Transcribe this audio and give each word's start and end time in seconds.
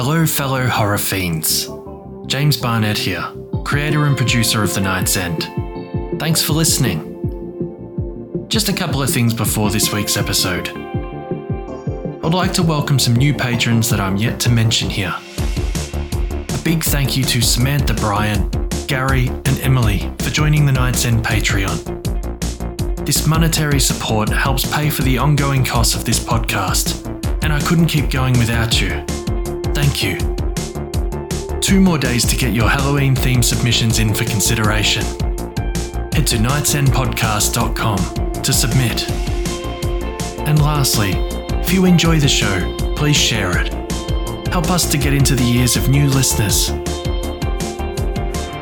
Hello, 0.00 0.24
fellow 0.26 0.64
horror 0.68 0.96
fiends. 0.96 1.68
James 2.28 2.56
Barnett 2.56 2.96
here, 2.96 3.26
creator 3.64 4.06
and 4.06 4.16
producer 4.16 4.62
of 4.62 4.72
The 4.72 4.80
Night's 4.80 5.16
End. 5.16 5.42
Thanks 6.20 6.40
for 6.40 6.52
listening. 6.52 8.46
Just 8.48 8.68
a 8.68 8.72
couple 8.72 9.02
of 9.02 9.10
things 9.10 9.34
before 9.34 9.70
this 9.70 9.92
week's 9.92 10.16
episode. 10.16 10.68
I'd 10.68 12.32
like 12.32 12.52
to 12.52 12.62
welcome 12.62 13.00
some 13.00 13.16
new 13.16 13.34
patrons 13.34 13.90
that 13.90 13.98
I'm 13.98 14.16
yet 14.16 14.38
to 14.42 14.50
mention 14.50 14.88
here. 14.88 15.12
A 15.16 16.60
big 16.62 16.84
thank 16.84 17.16
you 17.16 17.24
to 17.24 17.40
Samantha 17.42 17.94
Bryan, 17.94 18.48
Gary, 18.86 19.26
and 19.26 19.60
Emily 19.62 20.08
for 20.20 20.30
joining 20.30 20.64
the 20.64 20.70
Night's 20.70 21.06
End 21.06 21.24
Patreon. 21.24 23.04
This 23.04 23.26
monetary 23.26 23.80
support 23.80 24.28
helps 24.28 24.64
pay 24.72 24.90
for 24.90 25.02
the 25.02 25.18
ongoing 25.18 25.64
costs 25.64 25.96
of 25.96 26.04
this 26.04 26.20
podcast, 26.20 27.04
and 27.42 27.52
I 27.52 27.58
couldn't 27.62 27.86
keep 27.86 28.10
going 28.10 28.38
without 28.38 28.80
you. 28.80 29.04
Thank 29.80 30.02
you. 30.02 30.18
Two 31.60 31.80
more 31.80 31.98
days 31.98 32.26
to 32.26 32.36
get 32.36 32.52
your 32.52 32.68
Halloween 32.68 33.14
theme 33.14 33.44
submissions 33.44 34.00
in 34.00 34.12
for 34.12 34.24
consideration. 34.24 35.04
Head 35.04 36.26
to 36.26 36.36
nightsendpodcast.com 36.36 38.42
to 38.42 38.52
submit. 38.52 39.08
And 40.48 40.60
lastly, 40.60 41.12
if 41.60 41.72
you 41.72 41.84
enjoy 41.84 42.18
the 42.18 42.26
show, 42.26 42.74
please 42.96 43.16
share 43.16 43.56
it. 43.56 43.72
Help 44.48 44.68
us 44.68 44.90
to 44.90 44.98
get 44.98 45.14
into 45.14 45.36
the 45.36 45.44
ears 45.44 45.76
of 45.76 45.88
new 45.88 46.08
listeners. 46.08 46.70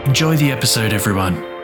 Enjoy 0.06 0.36
the 0.36 0.52
episode, 0.52 0.92
everyone. 0.92 1.55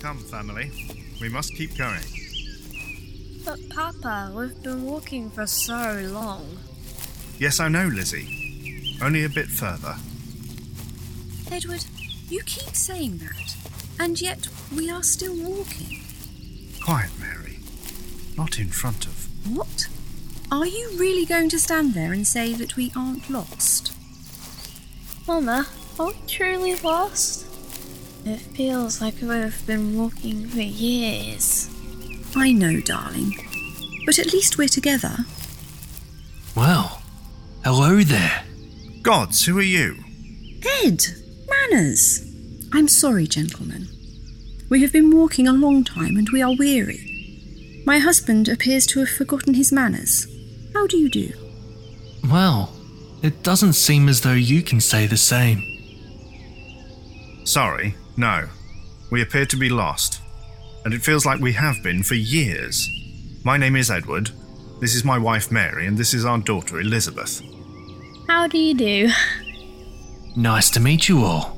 Come, 0.00 0.18
family. 0.18 0.70
We 1.20 1.28
must 1.28 1.54
keep 1.54 1.76
going. 1.76 2.00
But 3.44 3.58
Papa, 3.68 4.32
we've 4.34 4.62
been 4.62 4.84
walking 4.84 5.28
for 5.28 5.46
so 5.46 6.00
long. 6.10 6.58
Yes, 7.38 7.60
I 7.60 7.68
know, 7.68 7.86
Lizzie. 7.86 8.96
Only 9.02 9.24
a 9.24 9.28
bit 9.28 9.48
further. 9.48 9.96
Edward, 11.52 11.84
you 12.30 12.42
keep 12.44 12.74
saying 12.74 13.18
that, 13.18 13.56
and 13.98 14.18
yet 14.20 14.48
we 14.74 14.90
are 14.90 15.02
still 15.02 15.36
walking. 15.36 16.00
Quiet, 16.82 17.10
Mary. 17.20 17.58
Not 18.38 18.58
in 18.58 18.68
front 18.68 19.06
of. 19.06 19.28
What? 19.54 19.88
Are 20.50 20.66
you 20.66 20.96
really 20.96 21.26
going 21.26 21.50
to 21.50 21.58
stand 21.58 21.92
there 21.92 22.12
and 22.12 22.26
say 22.26 22.54
that 22.54 22.76
we 22.76 22.90
aren't 22.96 23.28
lost? 23.28 23.92
Mama, 25.26 25.66
are 25.98 26.06
we 26.06 26.16
truly 26.26 26.74
lost? 26.76 27.49
It 28.24 28.38
feels 28.38 29.00
like 29.00 29.14
we've 29.22 29.66
been 29.66 29.96
walking 29.98 30.46
for 30.46 30.60
years. 30.60 31.70
I 32.36 32.52
know, 32.52 32.80
darling. 32.80 33.32
But 34.04 34.18
at 34.18 34.32
least 34.32 34.58
we're 34.58 34.68
together. 34.68 35.16
Well, 36.54 37.02
hello 37.64 38.02
there. 38.02 38.44
Gods, 39.02 39.46
who 39.46 39.58
are 39.58 39.62
you? 39.62 39.96
Ed! 40.82 41.02
Manners! 41.48 42.26
I'm 42.72 42.88
sorry, 42.88 43.26
gentlemen. 43.26 43.88
We 44.68 44.82
have 44.82 44.92
been 44.92 45.10
walking 45.10 45.48
a 45.48 45.52
long 45.52 45.82
time 45.82 46.16
and 46.16 46.28
we 46.30 46.42
are 46.42 46.54
weary. 46.56 47.82
My 47.86 47.98
husband 47.98 48.48
appears 48.48 48.86
to 48.88 49.00
have 49.00 49.08
forgotten 49.08 49.54
his 49.54 49.72
manners. 49.72 50.26
How 50.74 50.86
do 50.86 50.96
you 50.98 51.08
do? 51.08 51.32
Well, 52.30 52.72
it 53.22 53.42
doesn't 53.42 53.72
seem 53.72 54.08
as 54.08 54.20
though 54.20 54.34
you 54.34 54.62
can 54.62 54.80
say 54.80 55.06
the 55.06 55.16
same. 55.16 55.64
Sorry, 57.44 57.96
no. 58.20 58.48
We 59.10 59.22
appear 59.22 59.46
to 59.46 59.56
be 59.56 59.70
lost. 59.70 60.20
And 60.84 60.94
it 60.94 61.02
feels 61.02 61.26
like 61.26 61.40
we 61.40 61.54
have 61.54 61.82
been 61.82 62.02
for 62.02 62.14
years. 62.14 62.88
My 63.44 63.56
name 63.56 63.74
is 63.74 63.90
Edward. 63.90 64.30
This 64.80 64.94
is 64.94 65.04
my 65.04 65.18
wife 65.18 65.50
Mary, 65.50 65.86
and 65.86 65.98
this 65.98 66.14
is 66.14 66.24
our 66.24 66.38
daughter 66.38 66.80
Elizabeth. 66.80 67.42
How 68.28 68.46
do 68.46 68.58
you 68.58 68.74
do? 68.74 69.08
Nice 70.36 70.70
to 70.70 70.80
meet 70.80 71.08
you 71.08 71.24
all. 71.24 71.56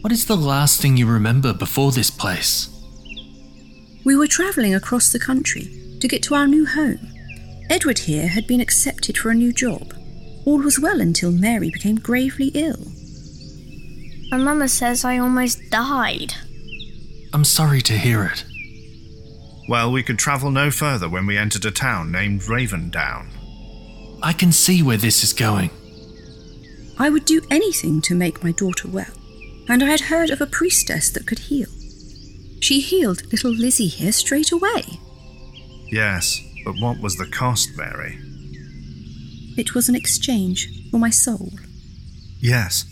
What 0.00 0.12
is 0.12 0.26
the 0.26 0.36
last 0.36 0.80
thing 0.80 0.96
you 0.96 1.06
remember 1.06 1.52
before 1.52 1.92
this 1.92 2.10
place? 2.10 2.68
We 4.04 4.16
were 4.16 4.28
travelling 4.28 4.74
across 4.74 5.10
the 5.10 5.18
country 5.18 5.98
to 6.00 6.08
get 6.08 6.22
to 6.24 6.34
our 6.34 6.46
new 6.46 6.64
home. 6.64 7.12
Edward 7.68 7.98
here 7.98 8.28
had 8.28 8.46
been 8.46 8.60
accepted 8.60 9.18
for 9.18 9.30
a 9.30 9.34
new 9.34 9.52
job. 9.52 9.94
All 10.44 10.58
was 10.58 10.78
well 10.78 11.00
until 11.00 11.32
Mary 11.32 11.70
became 11.70 11.96
gravely 11.96 12.52
ill. 12.54 12.78
My 14.30 14.36
mama 14.38 14.68
says 14.68 15.04
I 15.04 15.18
almost 15.18 15.70
died. 15.70 16.34
I'm 17.32 17.44
sorry 17.44 17.80
to 17.82 17.96
hear 17.96 18.24
it. 18.24 18.44
Well, 19.68 19.90
we 19.92 20.02
could 20.02 20.18
travel 20.18 20.50
no 20.50 20.70
further 20.70 21.08
when 21.08 21.26
we 21.26 21.36
entered 21.36 21.64
a 21.64 21.70
town 21.70 22.12
named 22.12 22.42
Ravendown. 22.42 23.28
I 24.22 24.32
can 24.32 24.52
see 24.52 24.82
where 24.82 24.96
this 24.96 25.22
is 25.22 25.32
going. 25.32 25.70
I 26.98 27.10
would 27.10 27.24
do 27.24 27.42
anything 27.50 28.00
to 28.02 28.14
make 28.14 28.42
my 28.42 28.52
daughter 28.52 28.88
well, 28.88 29.12
and 29.68 29.82
I 29.82 29.86
had 29.86 30.02
heard 30.02 30.30
of 30.30 30.40
a 30.40 30.46
priestess 30.46 31.10
that 31.10 31.26
could 31.26 31.40
heal. 31.40 31.68
She 32.60 32.80
healed 32.80 33.30
little 33.30 33.50
Lizzie 33.52 33.88
here 33.88 34.12
straight 34.12 34.50
away. 34.50 34.82
Yes, 35.90 36.40
but 36.64 36.74
what 36.80 37.00
was 37.00 37.16
the 37.16 37.26
cost, 37.26 37.76
Mary? 37.76 38.18
It 39.58 39.74
was 39.74 39.88
an 39.88 39.94
exchange 39.94 40.90
for 40.90 40.98
my 40.98 41.10
soul. 41.10 41.50
Yes. 42.40 42.84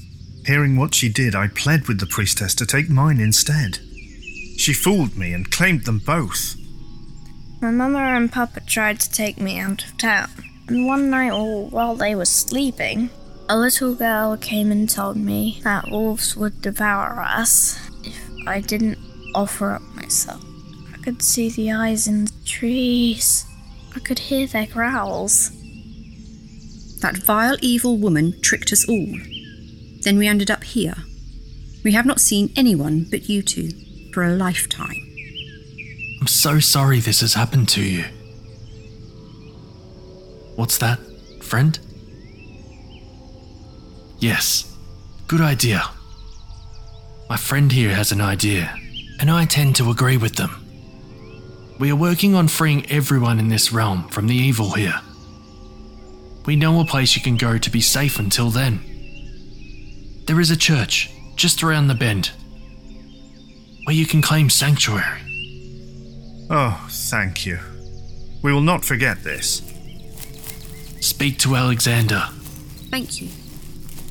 Hearing 0.46 0.76
what 0.76 0.94
she 0.94 1.08
did, 1.08 1.34
I 1.34 1.48
pled 1.48 1.88
with 1.88 2.00
the 2.00 2.06
priestess 2.06 2.54
to 2.56 2.66
take 2.66 2.90
mine 2.90 3.18
instead. 3.18 3.78
She 4.58 4.74
fooled 4.74 5.16
me 5.16 5.32
and 5.32 5.50
claimed 5.50 5.84
them 5.84 6.00
both. 6.00 6.56
My 7.62 7.70
mama 7.70 7.98
and 7.98 8.30
Papa 8.30 8.60
tried 8.60 9.00
to 9.00 9.10
take 9.10 9.40
me 9.40 9.58
out 9.58 9.84
of 9.84 9.96
town, 9.96 10.30
and 10.68 10.86
one 10.86 11.08
night 11.08 11.30
all 11.30 11.68
while 11.68 11.96
they 11.96 12.14
were 12.14 12.26
sleeping, 12.26 13.08
a 13.48 13.56
little 13.56 13.94
girl 13.94 14.36
came 14.36 14.70
and 14.70 14.88
told 14.88 15.16
me 15.16 15.60
that 15.64 15.90
wolves 15.90 16.36
would 16.36 16.60
devour 16.60 17.20
us 17.20 17.78
if 18.04 18.18
I 18.46 18.60
didn't 18.60 18.98
offer 19.34 19.70
up 19.70 19.82
myself. 19.94 20.44
I 20.92 20.98
could 20.98 21.22
see 21.22 21.48
the 21.48 21.72
eyes 21.72 22.06
in 22.06 22.26
the 22.26 22.32
trees. 22.44 23.46
I 23.96 24.00
could 24.00 24.18
hear 24.18 24.46
their 24.46 24.66
growls. 24.66 25.50
That 27.00 27.16
vile, 27.16 27.56
evil 27.62 27.96
woman 27.96 28.38
tricked 28.42 28.72
us 28.72 28.86
all. 28.88 29.14
Then 30.04 30.18
we 30.18 30.28
ended 30.28 30.50
up 30.50 30.64
here. 30.64 30.96
We 31.82 31.92
have 31.92 32.06
not 32.06 32.20
seen 32.20 32.52
anyone 32.56 33.06
but 33.10 33.28
you 33.28 33.42
two 33.42 33.70
for 34.12 34.22
a 34.22 34.36
lifetime. 34.36 35.00
I'm 36.20 36.26
so 36.26 36.60
sorry 36.60 37.00
this 37.00 37.20
has 37.20 37.34
happened 37.34 37.68
to 37.70 37.82
you. 37.82 38.04
What's 40.56 40.78
that, 40.78 41.00
friend? 41.42 41.78
Yes, 44.18 44.76
good 45.26 45.40
idea. 45.40 45.82
My 47.28 47.36
friend 47.36 47.72
here 47.72 47.94
has 47.94 48.12
an 48.12 48.20
idea, 48.20 48.74
and 49.20 49.30
I 49.30 49.46
tend 49.46 49.74
to 49.76 49.90
agree 49.90 50.18
with 50.18 50.36
them. 50.36 50.64
We 51.78 51.90
are 51.90 51.96
working 51.96 52.34
on 52.34 52.48
freeing 52.48 52.88
everyone 52.90 53.38
in 53.38 53.48
this 53.48 53.72
realm 53.72 54.08
from 54.08 54.28
the 54.28 54.36
evil 54.36 54.72
here. 54.72 55.00
We 56.46 56.56
know 56.56 56.80
a 56.80 56.84
place 56.84 57.16
you 57.16 57.22
can 57.22 57.36
go 57.36 57.58
to 57.58 57.70
be 57.70 57.80
safe 57.80 58.18
until 58.18 58.50
then. 58.50 58.93
There 60.26 60.40
is 60.40 60.50
a 60.50 60.56
church 60.56 61.10
just 61.36 61.62
around 61.62 61.88
the 61.88 61.94
bend 61.94 62.30
where 63.84 63.94
you 63.94 64.06
can 64.06 64.22
claim 64.22 64.48
sanctuary. 64.48 65.20
Oh, 66.50 66.86
thank 66.90 67.44
you. 67.44 67.58
We 68.42 68.52
will 68.52 68.62
not 68.62 68.84
forget 68.84 69.22
this. 69.22 69.62
Speak 71.00 71.38
to 71.40 71.56
Alexander. 71.56 72.28
Thank 72.90 73.20
you. 73.20 73.28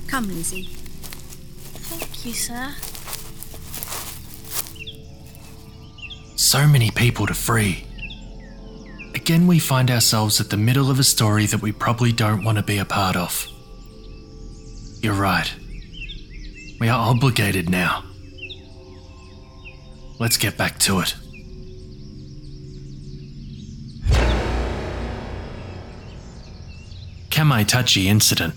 Come, 0.07 0.27
Lizzie. 0.27 0.65
Thank 0.65 2.25
you, 2.25 2.33
sir. 2.33 2.75
So 6.35 6.67
many 6.67 6.91
people 6.91 7.25
to 7.25 7.33
free. 7.33 7.85
Again, 9.15 9.47
we 9.47 9.57
find 9.57 9.89
ourselves 9.89 10.39
at 10.39 10.51
the 10.51 10.57
middle 10.57 10.91
of 10.91 10.99
a 10.99 11.03
story 11.03 11.47
that 11.47 11.61
we 11.61 11.71
probably 11.71 12.11
don't 12.11 12.43
want 12.43 12.57
to 12.59 12.63
be 12.63 12.77
a 12.77 12.85
part 12.85 13.15
of. 13.15 13.47
You're 15.01 15.13
right. 15.13 15.51
We 16.83 16.89
are 16.89 17.11
obligated 17.11 17.69
now. 17.69 18.03
Let's 20.19 20.35
get 20.35 20.57
back 20.57 20.79
to 20.79 20.99
it. 20.99 21.15
Kamaitachi 27.29 28.07
Incident. 28.07 28.53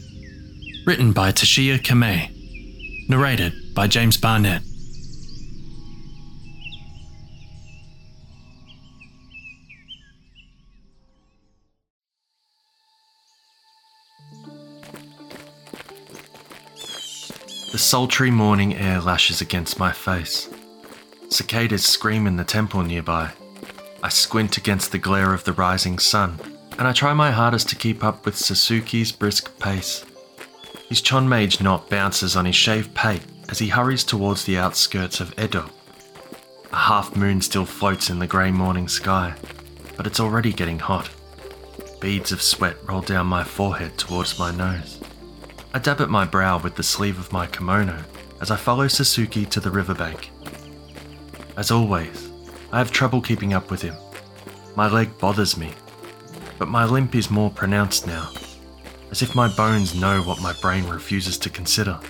Written 0.89 1.13
by 1.13 1.31
Toshiya 1.31 1.79
Kamei. 1.79 3.09
Narrated 3.09 3.53
by 3.77 3.87
James 3.87 4.17
Barnett. 4.17 4.63
The 17.77 17.83
sultry 17.83 18.31
morning 18.31 18.75
air 18.75 19.03
lashes 19.03 19.43
against 19.43 19.79
my 19.79 19.93
face. 19.93 20.49
Cicadas 21.29 21.85
scream 21.85 22.27
in 22.27 22.37
the 22.37 22.43
temple 22.43 22.83
nearby. 22.83 23.33
I 24.03 24.09
squint 24.09 24.57
against 24.57 24.93
the 24.93 24.99
glare 24.99 25.35
of 25.35 25.45
the 25.45 25.53
rising 25.53 25.99
sun, 25.99 26.41
and 26.79 26.89
I 26.89 26.95
try 26.95 27.13
my 27.13 27.31
hardest 27.33 27.69
to 27.69 27.77
keep 27.77 28.03
up 28.03 28.25
with 28.25 28.35
Sasuke's 28.35 29.13
brisk 29.13 29.59
pace. 29.59 30.07
His 30.89 31.03
Chonmage 31.03 31.61
knot 31.61 31.91
bounces 31.91 32.35
on 32.35 32.47
his 32.47 32.57
shaved 32.57 32.95
pate 32.95 33.21
as 33.51 33.59
he 33.59 33.69
hurries 33.69 34.05
towards 34.05 34.45
the 34.45 34.57
outskirts 34.57 35.21
of 35.21 35.39
Edo. 35.39 35.69
A 36.73 36.77
half 36.77 37.15
moon 37.15 37.43
still 37.43 37.67
floats 37.67 38.09
in 38.09 38.21
the 38.21 38.27
grey 38.27 38.51
morning 38.51 38.89
sky, 38.89 39.35
but 39.99 40.07
it's 40.07 40.19
already 40.19 40.55
getting 40.55 40.79
hot. 40.79 41.11
Beads 42.01 42.33
of 42.33 42.41
sweat 42.41 42.77
roll 42.89 43.03
down 43.03 43.27
my 43.27 43.45
forehead 43.45 43.99
towards 43.99 44.39
my 44.39 44.51
nose. 44.51 44.99
I 45.77 45.79
dab 45.79 46.01
at 46.01 46.09
my 46.09 46.25
brow 46.25 46.59
with 46.59 46.75
the 46.75 46.83
sleeve 46.83 47.19
of 47.19 47.35
my 47.35 47.47
kimono 47.47 48.03
as 48.41 48.51
I 48.51 48.57
follow 48.57 48.87
Sasuke 48.87 49.47
to 49.51 49.61
the 49.61 49.71
riverbank. 49.71 50.31
As 51.59 51.71
always, 51.71 52.31
I 52.73 52.79
have 52.79 52.91
trouble 52.91 53.21
keeping 53.21 53.53
up 53.53 53.71
with 53.71 53.83
him. 53.83 53.95
My 54.75 54.89
leg 54.89 55.19
bothers 55.19 55.59
me, 55.59 55.75
but 56.59 56.69
my 56.69 56.87
limp 56.87 57.15
is 57.15 57.31
more 57.31 57.51
pronounced 57.51 58.07
now, 58.07 58.31
as 59.11 59.21
if 59.21 59.35
my 59.35 59.55
bones 59.55 59.95
know 59.95 60.23
what 60.23 60.41
my 60.41 60.55
brain 60.63 60.87
refuses 60.87 61.37
to 61.41 61.51
consider. 61.51 62.01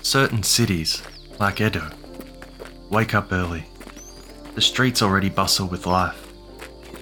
Certain 0.00 0.42
cities, 0.42 1.02
like 1.38 1.60
Edo, 1.60 1.90
wake 2.88 3.14
up 3.14 3.34
early. 3.34 3.66
The 4.54 4.62
streets 4.62 5.02
already 5.02 5.28
bustle 5.28 5.68
with 5.68 5.84
life. 5.84 6.32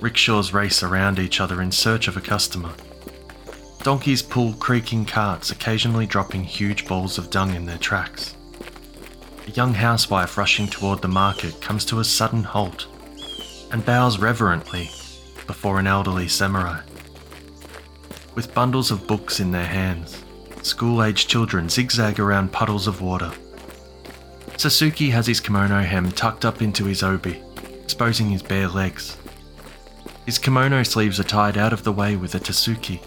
Rickshaws 0.01 0.53
race 0.53 0.83
around 0.83 1.21
each 1.21 1.41
other 1.41 1.63
in 1.63 1.71
search 1.71 2.09
of 2.09 2.17
a 2.17 2.21
customer. 2.21 2.73
Donkeys 3.83 4.23
pull 4.23 4.55
creaking 4.55 5.05
carts, 5.07 5.51
occasionally 5.51 6.07
dropping 6.07 6.45
huge 6.45 6.87
balls 6.87 7.17
of 7.17 7.31
dung 7.31 7.55
in 7.55 7.65
their 7.65 7.79
tracks. 7.79 8.35
A 9.47 9.51
young 9.53 9.73
housewife 9.73 10.37
rushing 10.37 10.67
toward 10.67 11.01
the 11.01 11.09
market 11.09 11.61
comes 11.61 11.85
to 11.87 12.01
a 12.01 12.05
sudden 12.05 12.43
halt 12.43 12.87
and 13.71 13.85
bows 13.85 14.19
reverently 14.19 14.91
before 15.47 15.79
an 15.79 15.87
elderly 15.87 16.29
samurai. 16.29 16.81
With 18.35 18.55
bundles 18.55 18.91
of 18.91 19.07
books 19.07 19.41
in 19.41 19.53
their 19.53 19.67
hands, 19.67 20.23
school 20.63 21.03
aged 21.03 21.29
children 21.29 21.69
zigzag 21.69 22.19
around 22.21 22.53
puddles 22.53 22.87
of 22.87 23.01
water. 23.01 23.33
Sasuke 24.57 25.11
has 25.11 25.27
his 25.27 25.41
kimono 25.41 25.83
hem 25.83 26.11
tucked 26.13 26.45
up 26.45 26.61
into 26.63 26.85
his 26.85 27.03
obi, 27.03 27.43
exposing 27.83 28.29
his 28.29 28.43
bare 28.43 28.69
legs. 28.69 29.17
His 30.27 30.39
kimono 30.39 30.83
sleeves 30.83 31.19
are 31.21 31.25
tied 31.25 31.57
out 31.57 31.73
of 31.73 31.85
the 31.85 31.93
way 31.93 32.17
with 32.17 32.35
a 32.35 32.41
tasuki. 32.41 33.01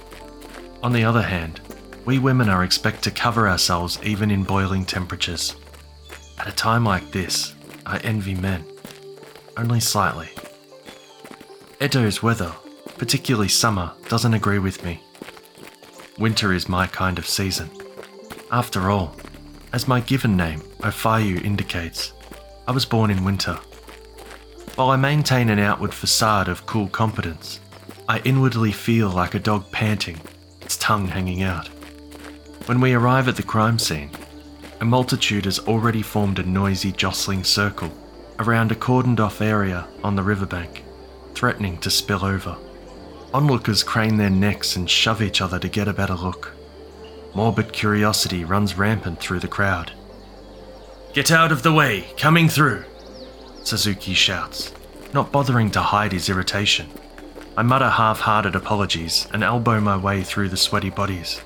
On 0.84 0.94
the 0.94 1.04
other 1.04 1.22
hand, 1.22 1.62
we 2.06 2.18
women 2.18 2.50
are 2.50 2.64
expected 2.64 3.04
to 3.04 3.12
cover 3.12 3.48
ourselves 3.48 4.00
even 4.04 4.32
in 4.32 4.44
boiling 4.44 4.84
temperatures. 4.84 5.56
At 6.40 6.48
a 6.48 6.52
time 6.52 6.84
like 6.84 7.12
this, 7.12 7.54
I 7.86 8.00
envy 8.00 8.34
men. 8.34 8.66
Only 9.58 9.80
slightly. 9.80 10.30
Edo's 11.80 12.24
weather, 12.24 12.52
particularly 12.98 13.48
summer, 13.48 13.92
doesn't 14.10 14.34
agree 14.34 14.58
with 14.58 14.84
me. 14.84 15.00
Winter 16.18 16.52
is 16.54 16.68
my 16.68 16.88
kind 16.88 17.20
of 17.20 17.28
season. 17.28 17.70
After 18.52 18.90
all, 18.90 19.16
as 19.74 19.88
my 19.88 20.00
given 20.02 20.36
name, 20.36 20.62
Ofuyu, 20.80 21.44
indicates, 21.44 22.14
I 22.68 22.72
was 22.72 22.86
born 22.86 23.12
in 23.12 23.24
winter. 23.24 23.60
While 24.76 24.90
I 24.90 24.96
maintain 24.96 25.50
an 25.50 25.60
outward 25.60 25.94
facade 25.94 26.48
of 26.48 26.66
cool 26.66 26.88
competence, 26.88 27.60
I 28.10 28.20
inwardly 28.20 28.72
feel 28.72 29.10
like 29.10 29.36
a 29.36 29.40
dog 29.40 29.72
panting, 29.72 30.20
tongue 30.82 31.08
hanging 31.08 31.44
out. 31.44 31.68
When 32.66 32.82
we 32.82 32.94
arrive 32.94 33.28
at 33.28 33.36
the 33.36 33.44
crime 33.44 33.78
scene, 33.78 34.10
a 34.80 34.86
multitude 34.86 35.46
has 35.46 35.60
already 35.60 36.02
formed 36.02 36.40
a 36.40 36.44
noisy, 36.44 36.92
jostling 36.92 37.44
circle 37.44 37.92
around 38.40 38.72
a 38.72 38.76
cordoned 38.76 39.20
off 39.20 39.42
area 39.42 39.88
on 40.04 40.16
the 40.16 40.24
riverbank, 40.24 40.84
threatening 41.36 41.78
to 41.78 41.92
spill 41.92 42.26
over. 42.26 42.58
Onlookers 43.32 43.84
crane 43.84 44.18
their 44.18 44.32
necks 44.32 44.76
and 44.76 44.90
shove 44.90 45.22
each 45.22 45.40
other 45.40 45.60
to 45.60 45.70
get 45.70 45.88
a 45.88 45.94
better 45.94 46.16
look. 46.16 46.54
Morbid 47.36 47.72
curiosity 47.72 48.44
runs 48.44 48.76
rampant 48.76 49.20
through 49.20 49.40
the 49.40 49.48
crowd. 49.48 49.94
Get 51.14 51.32
out 51.32 51.52
of 51.52 51.62
the 51.62 51.74
way, 51.74 52.08
coming 52.18 52.50
through! 52.50 52.84
Sasuke 53.62 54.16
shouts, 54.16 54.74
not 55.14 55.32
bothering 55.32 55.70
to 55.72 55.82
hide 55.82 56.12
his 56.12 56.28
irritation. 56.28 56.90
I 57.58 57.64
mutter 57.64 57.90
half 57.90 58.22
hearted 58.22 58.56
apologies 58.56 59.28
and 59.34 59.44
elbow 59.44 59.82
my 59.82 59.98
way 59.98 60.24
through 60.24 60.48
the 60.48 60.58
sweaty 60.58 60.90
bodies. 60.90 61.42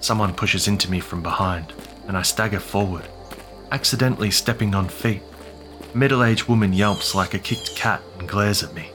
Someone 0.00 0.34
pushes 0.34 0.68
into 0.68 0.90
me 0.90 1.00
from 1.00 1.22
behind, 1.22 1.72
and 2.06 2.14
I 2.14 2.20
stagger 2.20 2.60
forward, 2.60 3.08
accidentally 3.72 4.30
stepping 4.30 4.74
on 4.74 4.86
feet. 4.86 5.22
A 5.94 5.96
middle 5.96 6.22
aged 6.22 6.46
woman 6.46 6.74
yelps 6.74 7.14
like 7.14 7.32
a 7.32 7.38
kicked 7.38 7.74
cat 7.74 8.02
and 8.18 8.28
glares 8.28 8.62
at 8.62 8.74
me. 8.74 8.90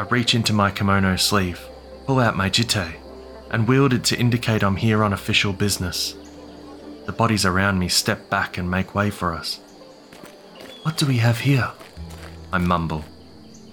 I 0.00 0.04
reach 0.04 0.34
into 0.34 0.54
my 0.54 0.70
kimono 0.70 1.16
sleeve, 1.16 1.60
pull 2.06 2.18
out 2.18 2.36
my 2.36 2.48
jitte, 2.48 2.94
and 3.50 3.68
wield 3.68 3.92
it 3.92 4.04
to 4.04 4.18
indicate 4.18 4.64
I'm 4.64 4.76
here 4.76 5.04
on 5.04 5.12
official 5.12 5.52
business. 5.52 6.14
The 7.04 7.12
bodies 7.12 7.44
around 7.44 7.78
me 7.78 7.88
step 7.88 8.30
back 8.30 8.56
and 8.56 8.70
make 8.70 8.94
way 8.94 9.10
for 9.10 9.34
us. 9.34 9.56
What 10.82 10.96
do 10.96 11.04
we 11.04 11.18
have 11.18 11.40
here? 11.40 11.72
I 12.54 12.56
mumble 12.56 13.04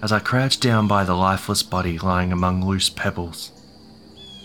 as 0.04 0.12
I 0.12 0.18
crouch 0.18 0.60
down 0.60 0.86
by 0.86 1.02
the 1.02 1.14
lifeless 1.14 1.62
body 1.62 1.98
lying 1.98 2.30
among 2.30 2.62
loose 2.62 2.90
pebbles. 2.90 3.52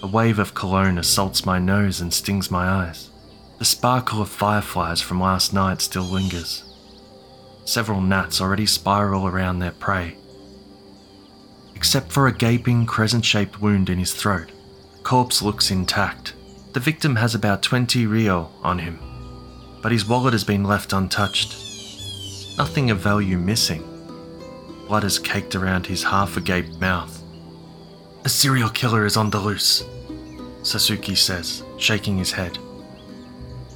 A 0.01 0.08
wave 0.08 0.39
of 0.39 0.54
cologne 0.54 0.98
assaults 0.98 1.46
my 1.46 1.60
nose 1.60 2.00
and 2.00 2.13
stings 2.13 2.50
my 2.50 2.66
eyes. 2.66 3.10
The 3.58 3.66
sparkle 3.66 4.22
of 4.22 4.30
fireflies 4.30 5.01
from 5.01 5.20
last 5.20 5.54
night 5.54 5.82
still 5.82 6.04
lingers. 6.04 6.63
Several 7.66 8.00
gnats 8.00 8.39
already 8.39 8.66
spiral 8.66 9.28
around 9.28 9.60
their 9.60 9.74
prey. 9.74 10.16
Except 11.75 12.10
for 12.10 12.28
a 12.28 12.34
gaping 12.34 12.86
crescent 12.86 13.25
shaped 13.25 13.60
wound 13.60 13.89
in 13.89 14.00
his 14.00 14.13
throat, 14.13 14.54
the 14.96 15.04
corpse 15.04 15.42
looks 15.42 15.72
intact. 15.72 16.36
The 16.72 16.80
victim 16.80 17.18
has 17.18 17.36
about 17.36 17.62
20 17.63 18.08
ryo 18.08 18.50
on 18.63 18.80
him, 18.80 18.98
but 19.84 19.92
his 19.92 20.08
wallet 20.08 20.32
has 20.32 20.46
been 20.46 20.63
left 20.63 20.94
untouched. 20.94 21.58
Nothing 22.58 22.92
of 22.92 23.00
value 23.00 23.38
missing. 23.38 23.88
Blood 24.89 25.03
is 25.03 25.19
caked 25.19 25.53
around 25.53 25.86
his 25.86 26.01
half 26.01 26.36
agape 26.36 26.81
mouth. 26.81 27.22
A 28.25 28.29
serial 28.29 28.69
killer 28.69 29.05
is 29.05 29.17
on 29.17 29.29
the 29.29 29.39
loose, 29.39 29.84
Sasuke 30.63 31.15
says, 31.15 31.62
shaking 31.77 32.17
his 32.17 32.31
head. 32.31 32.58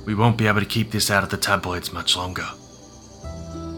We 0.08 0.16
won't 0.16 0.40
be 0.40 0.48
able 0.48 0.62
to 0.62 0.66
keep 0.66 0.90
this 0.90 1.12
out 1.12 1.24
of 1.24 1.30
the 1.30 1.38
tabloids 1.38 1.94
much 1.94 2.18
longer. 2.18 2.48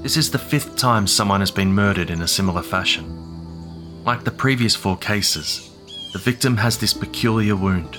This 0.02 0.16
is 0.16 0.32
the 0.32 0.40
fifth 0.40 0.78
time 0.78 1.08
someone 1.08 1.42
has 1.42 1.52
been 1.52 1.74
murdered 1.74 2.10
in 2.10 2.22
a 2.22 2.28
similar 2.28 2.64
fashion. 2.64 4.04
Like 4.06 4.24
the 4.24 4.32
previous 4.32 4.74
four 4.74 4.96
cases, 4.96 5.76
the 6.14 6.20
victim 6.20 6.56
has 6.56 6.78
this 6.78 6.94
peculiar 6.94 7.58
wound. 7.58 7.98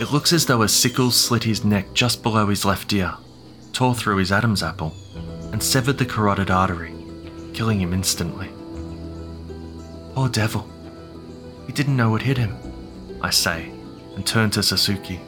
It 0.00 0.10
looks 0.10 0.32
as 0.32 0.46
though 0.46 0.62
a 0.62 0.68
sickle 0.70 1.10
slit 1.10 1.44
his 1.44 1.66
neck 1.66 1.92
just 1.92 2.22
below 2.22 2.48
his 2.48 2.64
left 2.64 2.90
ear, 2.94 3.12
tore 3.74 3.94
through 3.94 4.16
his 4.16 4.32
Adam's 4.32 4.62
apple, 4.62 4.94
and 5.52 5.62
severed 5.62 5.98
the 5.98 6.06
carotid 6.06 6.50
artery, 6.50 6.94
killing 7.52 7.78
him 7.78 7.92
instantly. 7.92 8.53
Poor 10.14 10.28
devil. 10.28 10.68
He 11.66 11.72
didn't 11.72 11.96
know 11.96 12.10
what 12.10 12.22
hit 12.22 12.38
him, 12.38 12.56
I 13.20 13.30
say, 13.30 13.72
and 14.14 14.24
turn 14.24 14.50
to 14.50 14.60
Sasuke. 14.60 15.18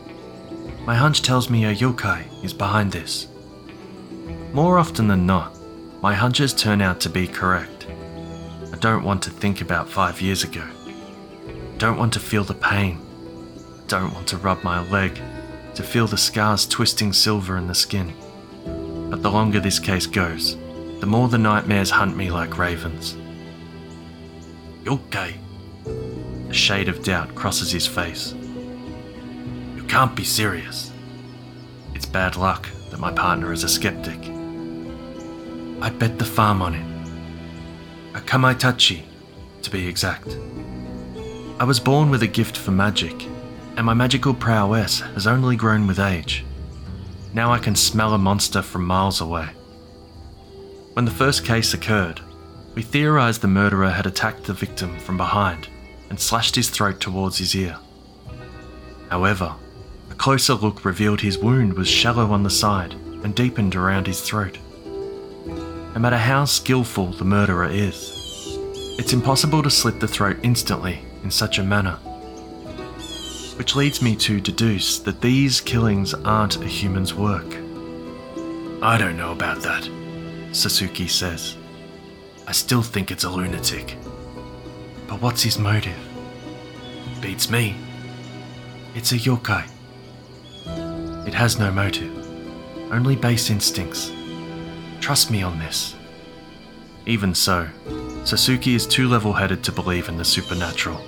My 0.87 0.95
hunch 0.95 1.23
tells 1.23 1.50
me 1.50 1.64
a 1.64 1.75
yokai 1.75 2.23
is 2.45 2.52
behind 2.52 2.93
this. 2.93 3.26
More 4.52 4.78
often 4.78 5.09
than 5.09 5.26
not, 5.26 5.59
my 6.00 6.14
hunches 6.14 6.55
turn 6.55 6.81
out 6.81 7.00
to 7.00 7.11
be 7.11 7.26
correct. 7.26 7.88
I 8.73 8.76
don't 8.76 9.02
want 9.02 9.25
to 9.25 9.31
think 9.31 9.61
about 9.61 9.88
five 9.88 10.21
years 10.21 10.45
ago. 10.45 10.64
I 10.64 11.78
don't 11.78 11.99
want 11.99 12.12
to 12.12 12.21
feel 12.21 12.45
the 12.45 12.55
pain. 12.55 13.00
don't 13.88 14.14
want 14.14 14.28
to 14.28 14.37
rub 14.37 14.62
my 14.62 14.88
leg, 14.88 15.21
to 15.75 15.83
feel 15.83 16.07
the 16.07 16.16
scars 16.16 16.64
twisting 16.64 17.12
silver 17.12 17.57
in 17.57 17.66
the 17.66 17.75
skin. 17.75 18.12
But 19.11 19.23
the 19.23 19.31
longer 19.33 19.59
this 19.59 19.81
case 19.81 20.07
goes, 20.07 20.57
the 21.00 21.07
more 21.07 21.26
the 21.26 21.38
nightmares 21.38 21.90
hunt 21.90 22.16
me 22.16 22.31
like 22.31 22.57
ravens. 22.57 23.16
Yokai. 24.87 25.35
A 26.49 26.55
shade 26.55 26.88
of 26.88 27.02
doubt 27.02 27.35
crosses 27.35 27.73
his 27.73 27.88
face. 27.88 28.35
You 29.75 29.83
can't 29.88 30.14
be 30.14 30.23
serious. 30.23 30.93
It's 31.93 32.07
bad 32.07 32.37
luck 32.37 32.69
that 32.90 33.00
my 33.00 33.11
partner 33.11 33.52
is 33.52 33.64
a 33.64 33.69
skeptic. 33.69 34.21
I'd 35.83 35.99
bet 35.99 36.21
the 36.21 36.25
farm 36.25 36.62
on 36.62 36.75
it. 36.75 38.16
A 38.16 38.21
kamaitachi, 38.21 39.02
to 39.62 39.71
be 39.71 39.88
exact. 39.88 40.38
I 41.59 41.64
was 41.64 41.81
born 41.81 42.09
with 42.09 42.23
a 42.23 42.28
gift 42.28 42.57
for 42.57 42.71
magic, 42.71 43.26
and 43.76 43.85
my 43.85 43.95
magical 43.95 44.35
prowess 44.35 45.00
has 45.00 45.26
only 45.26 45.57
grown 45.57 45.88
with 45.88 45.99
age. 45.99 46.45
Now 47.35 47.52
I 47.52 47.59
can 47.59 47.75
smell 47.75 48.14
a 48.14 48.19
monster 48.19 48.62
from 48.62 48.87
miles 48.87 49.21
away. 49.21 49.49
When 50.93 51.07
the 51.07 51.11
first 51.11 51.45
case 51.45 51.75
occurred, 51.75 52.21
we 52.76 52.83
theorized 52.83 53.40
the 53.40 53.49
murderer 53.49 53.88
had 53.88 54.06
attacked 54.06 54.45
the 54.45 54.52
victim 54.52 54.99
from 54.99 55.16
behind 55.16 55.66
and 56.11 56.21
slashed 56.21 56.54
his 56.54 56.68
throat 56.68 57.00
towards 57.00 57.38
his 57.38 57.54
ear. 57.54 57.78
However, 59.11 59.54
a 60.11 60.14
closer 60.14 60.52
look 60.52 60.85
revealed 60.85 61.23
his 61.23 61.38
wound 61.38 61.73
was 61.73 61.88
shallow 61.88 62.30
on 62.33 62.42
the 62.42 62.50
side 62.50 62.92
and 62.92 63.35
deepened 63.35 63.75
around 63.75 64.06
his 64.06 64.21
throat. 64.21 64.59
No 65.47 65.99
matter 65.99 66.18
how 66.18 66.45
skillful 66.45 67.12
the 67.12 67.25
murderer 67.25 67.71
is, 67.71 68.12
it's 68.99 69.14
impossible 69.14 69.62
to 69.62 69.71
slit 69.71 69.99
the 69.99 70.06
throat 70.06 70.37
instantly 70.42 71.00
in 71.25 71.30
such 71.30 71.59
a 71.59 71.64
manner. 71.64 71.95
Which 73.56 73.75
leads 73.75 74.02
me 74.02 74.14
to 74.16 74.38
deduce 74.38 74.99
that 74.99 75.23
these 75.23 75.62
killings 75.62 76.12
aren't 76.12 76.61
a 76.62 76.68
human's 76.68 77.14
work. 77.14 77.56
I 78.83 78.99
don't 78.99 79.16
know 79.16 79.33
about 79.33 79.62
that, 79.62 79.85
Sasuke 80.50 81.09
says. 81.09 81.56
I 82.49 82.53
still 82.53 82.83
think 82.83 83.11
it's 83.11 83.25
a 83.25 83.31
lunatic. 83.31 83.97
But 85.09 85.21
what's 85.21 85.43
his 85.43 85.59
motive? 85.59 85.99
Beats 87.21 87.50
me. 87.50 87.76
It's 88.95 89.12
a 89.12 89.17
yokai. 89.17 89.69
It 91.26 91.35
has 91.35 91.59
no 91.59 91.73
motive, 91.73 92.12
only 92.93 93.17
base 93.17 93.50
instincts. 93.50 94.12
Trust 95.00 95.31
me 95.31 95.43
on 95.43 95.59
this. 95.59 95.97
Even 97.05 97.35
so, 97.35 97.69
Sasuke 98.23 98.75
is 98.75 98.87
too 98.87 99.09
level 99.09 99.33
headed 99.33 99.65
to 99.65 99.73
believe 99.73 100.09
in 100.09 100.17
the 100.17 100.25
supernatural. 100.25 101.05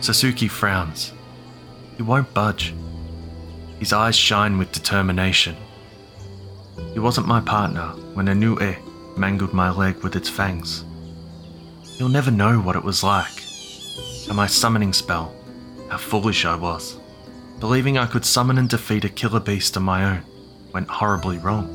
Sasuke 0.00 0.48
frowns. 0.48 1.12
He 1.96 2.02
won't 2.02 2.32
budge. 2.32 2.72
His 3.80 3.92
eyes 3.92 4.16
shine 4.16 4.58
with 4.58 4.70
determination. 4.70 5.56
He 6.92 7.00
wasn't 7.00 7.26
my 7.26 7.40
partner 7.40 7.88
when 8.14 8.28
a 8.28 8.34
new 8.34 8.56
e 8.60 8.76
mangled 9.18 9.52
my 9.52 9.70
leg 9.70 9.96
with 10.02 10.16
its 10.16 10.28
fangs. 10.28 10.84
You'll 11.96 12.08
never 12.08 12.30
know 12.30 12.60
what 12.60 12.76
it 12.76 12.84
was 12.84 13.02
like. 13.02 13.42
And 14.28 14.36
my 14.36 14.46
summoning 14.46 14.92
spell, 14.92 15.34
how 15.88 15.98
foolish 15.98 16.44
I 16.44 16.54
was. 16.54 16.98
Believing 17.60 17.98
I 17.98 18.06
could 18.06 18.24
summon 18.24 18.58
and 18.58 18.68
defeat 18.68 19.04
a 19.04 19.08
killer 19.08 19.40
beast 19.40 19.76
on 19.76 19.82
my 19.82 20.04
own 20.04 20.22
went 20.72 20.88
horribly 20.88 21.38
wrong. 21.38 21.66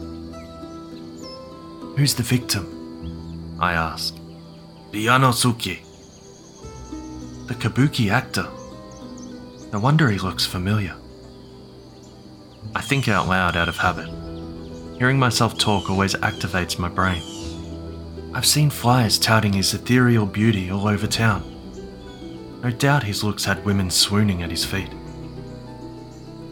Who's 1.97 2.15
the 2.15 2.23
victim? 2.23 3.57
I 3.59 3.73
asked. 3.73 4.19
Ryanosuke. 4.91 5.85
The 7.47 7.55
kabuki 7.55 8.09
actor. 8.09 8.47
No 9.73 9.79
wonder 9.79 10.09
he 10.09 10.19
looks 10.19 10.45
familiar. 10.45 10.95
I 12.75 12.81
think 12.81 13.07
out 13.07 13.27
loud 13.27 13.57
out 13.57 13.67
of 13.69 13.77
habit. 13.77 14.09
Hearing 15.03 15.19
myself 15.19 15.57
talk 15.57 15.89
always 15.89 16.15
activates 16.15 16.79
my 16.79 16.87
brain. 16.87 17.21
I've 18.33 18.45
seen 18.45 18.69
flyers 18.69 19.19
touting 19.19 19.51
his 19.51 19.73
ethereal 19.73 20.25
beauty 20.25 20.71
all 20.71 20.87
over 20.87 21.07
town. 21.07 21.43
No 22.63 22.71
doubt 22.71 23.03
his 23.03 23.21
looks 23.21 23.43
had 23.43 23.65
women 23.65 23.91
swooning 23.91 24.43
at 24.43 24.49
his 24.49 24.63
feet. 24.63 24.87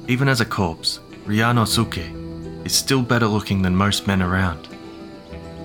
Even 0.10 0.28
as 0.28 0.42
a 0.42 0.46
corpse, 0.46 1.00
Ryano 1.26 1.64
Ryanosuke 1.64 2.66
is 2.66 2.76
still 2.76 3.02
better 3.02 3.26
looking 3.26 3.62
than 3.62 3.74
most 3.74 4.06
men 4.06 4.22
around. 4.22 4.68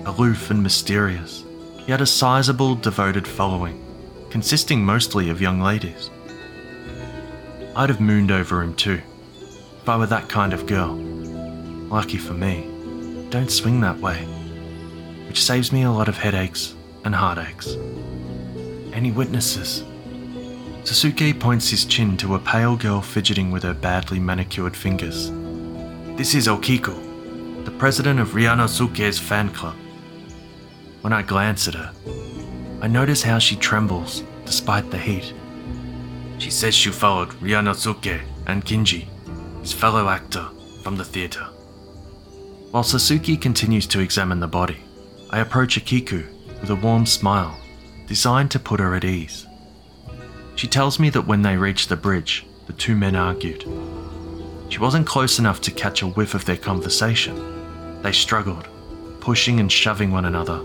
Aloof 0.05 0.49
and 0.49 0.63
mysterious, 0.63 1.43
he 1.79 1.91
had 1.91 1.99
a 1.99 2.05
sizable, 2.05 2.73
devoted 2.73 3.27
following, 3.27 3.83
consisting 4.29 4.81
mostly 4.81 5.29
of 5.29 5.41
young 5.41 5.59
ladies. 5.59 6.09
I'd 7.75 7.89
have 7.89 7.99
mooned 7.99 8.31
over 8.31 8.61
him 8.61 8.73
too, 8.75 9.01
if 9.81 9.89
I 9.89 9.97
were 9.97 10.05
that 10.05 10.29
kind 10.29 10.53
of 10.53 10.67
girl. 10.67 10.93
Lucky 11.89 12.17
for 12.17 12.33
me, 12.33 12.76
don't 13.29 13.51
swing 13.51 13.81
that 13.81 13.99
way, 13.99 14.23
which 15.27 15.43
saves 15.43 15.71
me 15.71 15.83
a 15.83 15.91
lot 15.91 16.07
of 16.07 16.17
headaches 16.17 16.75
and 17.03 17.13
heartaches. 17.13 17.75
Any 18.93 19.11
witnesses? 19.11 19.83
Sasuke 20.83 21.37
points 21.37 21.69
his 21.69 21.83
chin 21.83 22.15
to 22.17 22.35
a 22.35 22.39
pale 22.39 22.77
girl 22.77 23.01
fidgeting 23.01 23.51
with 23.51 23.63
her 23.63 23.73
badly 23.73 24.19
manicured 24.19 24.75
fingers. 24.75 25.29
This 26.17 26.33
is 26.33 26.47
Okiko, 26.47 27.65
the 27.65 27.71
president 27.71 28.21
of 28.21 28.29
Ryanosuke's 28.29 29.19
fan 29.19 29.49
club. 29.49 29.75
When 31.01 31.11
I 31.11 31.21
glance 31.21 31.67
at 31.67 31.73
her, 31.73 31.93
I 32.81 32.87
notice 32.87 33.21
how 33.21 33.39
she 33.39 33.57
trembles 33.57 34.23
despite 34.45 34.89
the 34.89 34.97
heat. 34.97 35.33
She 36.37 36.49
says 36.49 36.73
she 36.73 36.91
followed 36.91 37.29
Ryanosuke 37.41 38.21
and 38.45 38.63
Kinji, 38.63 39.07
his 39.61 39.73
fellow 39.73 40.07
actor, 40.07 40.47
from 40.83 40.95
the 40.95 41.03
theatre. 41.03 41.49
While 42.71 42.83
Sasuke 42.83 43.41
continues 43.41 43.87
to 43.87 44.01
examine 44.01 44.41
the 44.41 44.47
body, 44.47 44.77
I 45.29 45.39
approach 45.39 45.79
Akiku 45.79 46.25
with 46.59 46.69
a 46.69 46.75
warm 46.75 47.05
smile, 47.05 47.57
designed 48.07 48.51
to 48.51 48.59
put 48.59 48.81
her 48.81 48.93
at 48.93 49.05
ease. 49.05 49.47
She 50.55 50.67
tells 50.67 50.99
me 50.99 51.09
that 51.11 51.27
when 51.27 51.43
they 51.43 51.55
reached 51.55 51.87
the 51.87 51.95
bridge, 51.95 52.45
the 52.65 52.73
two 52.73 52.95
men 52.95 53.15
argued. 53.15 53.63
She 54.67 54.79
wasn't 54.79 55.07
close 55.07 55.39
enough 55.39 55.61
to 55.61 55.71
catch 55.71 56.01
a 56.01 56.07
whiff 56.07 56.33
of 56.33 56.43
their 56.43 56.57
conversation. 56.57 58.01
They 58.01 58.11
struggled, 58.11 58.67
pushing 59.21 59.61
and 59.61 59.71
shoving 59.71 60.11
one 60.11 60.25
another, 60.25 60.57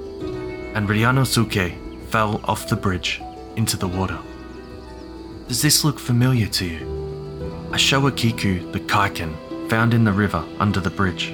and 0.75 0.89
Ryanosuke 0.89 2.09
fell 2.09 2.41
off 2.45 2.69
the 2.69 2.77
bridge 2.77 3.23
into 3.55 3.77
the 3.77 3.89
water. 3.89 4.19
Does 5.47 5.63
this 5.63 5.85
look 5.85 6.01
familiar 6.01 6.49
to 6.49 6.65
you? 6.65 7.69
I 7.71 7.77
show 7.77 8.03
Akiku 8.03 8.73
the 8.73 8.81
kaiken 8.81 9.37
found 9.71 9.95
in 9.95 10.03
the 10.03 10.13
river 10.13 10.45
under 10.59 10.81
the 10.81 10.91
bridge. 10.91 11.33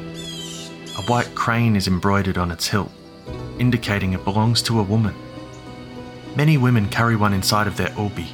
A 0.98 1.02
white 1.02 1.32
crane 1.36 1.76
is 1.76 1.86
embroidered 1.86 2.38
on 2.38 2.50
its 2.50 2.66
hilt, 2.66 2.90
indicating 3.60 4.14
it 4.14 4.24
belongs 4.24 4.60
to 4.62 4.80
a 4.80 4.82
woman. 4.82 5.14
Many 6.34 6.58
women 6.58 6.88
carry 6.88 7.14
one 7.14 7.32
inside 7.32 7.68
of 7.68 7.76
their 7.76 7.94
obi 7.96 8.26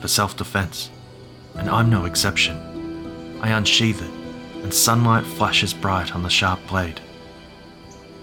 for 0.00 0.06
self 0.06 0.36
defense, 0.36 0.88
and 1.56 1.68
I'm 1.68 1.90
no 1.90 2.04
exception. 2.04 3.40
I 3.42 3.48
unsheath 3.48 4.00
it, 4.00 4.10
and 4.62 4.72
sunlight 4.72 5.24
flashes 5.26 5.74
bright 5.74 6.14
on 6.14 6.22
the 6.22 6.30
sharp 6.30 6.64
blade. 6.68 7.00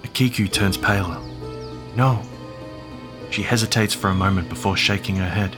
Akiku 0.03 0.49
turns 0.49 0.77
paler. 0.77 1.19
No. 1.97 2.21
She 3.31 3.41
hesitates 3.41 3.93
for 3.93 4.09
a 4.09 4.15
moment 4.15 4.47
before 4.47 4.77
shaking 4.77 5.17
her 5.17 5.29
head. 5.29 5.57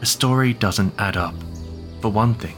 The 0.00 0.06
story 0.06 0.54
doesn't 0.54 0.94
add 0.98 1.18
up. 1.18 1.34
For 2.00 2.10
one 2.10 2.34
thing, 2.34 2.56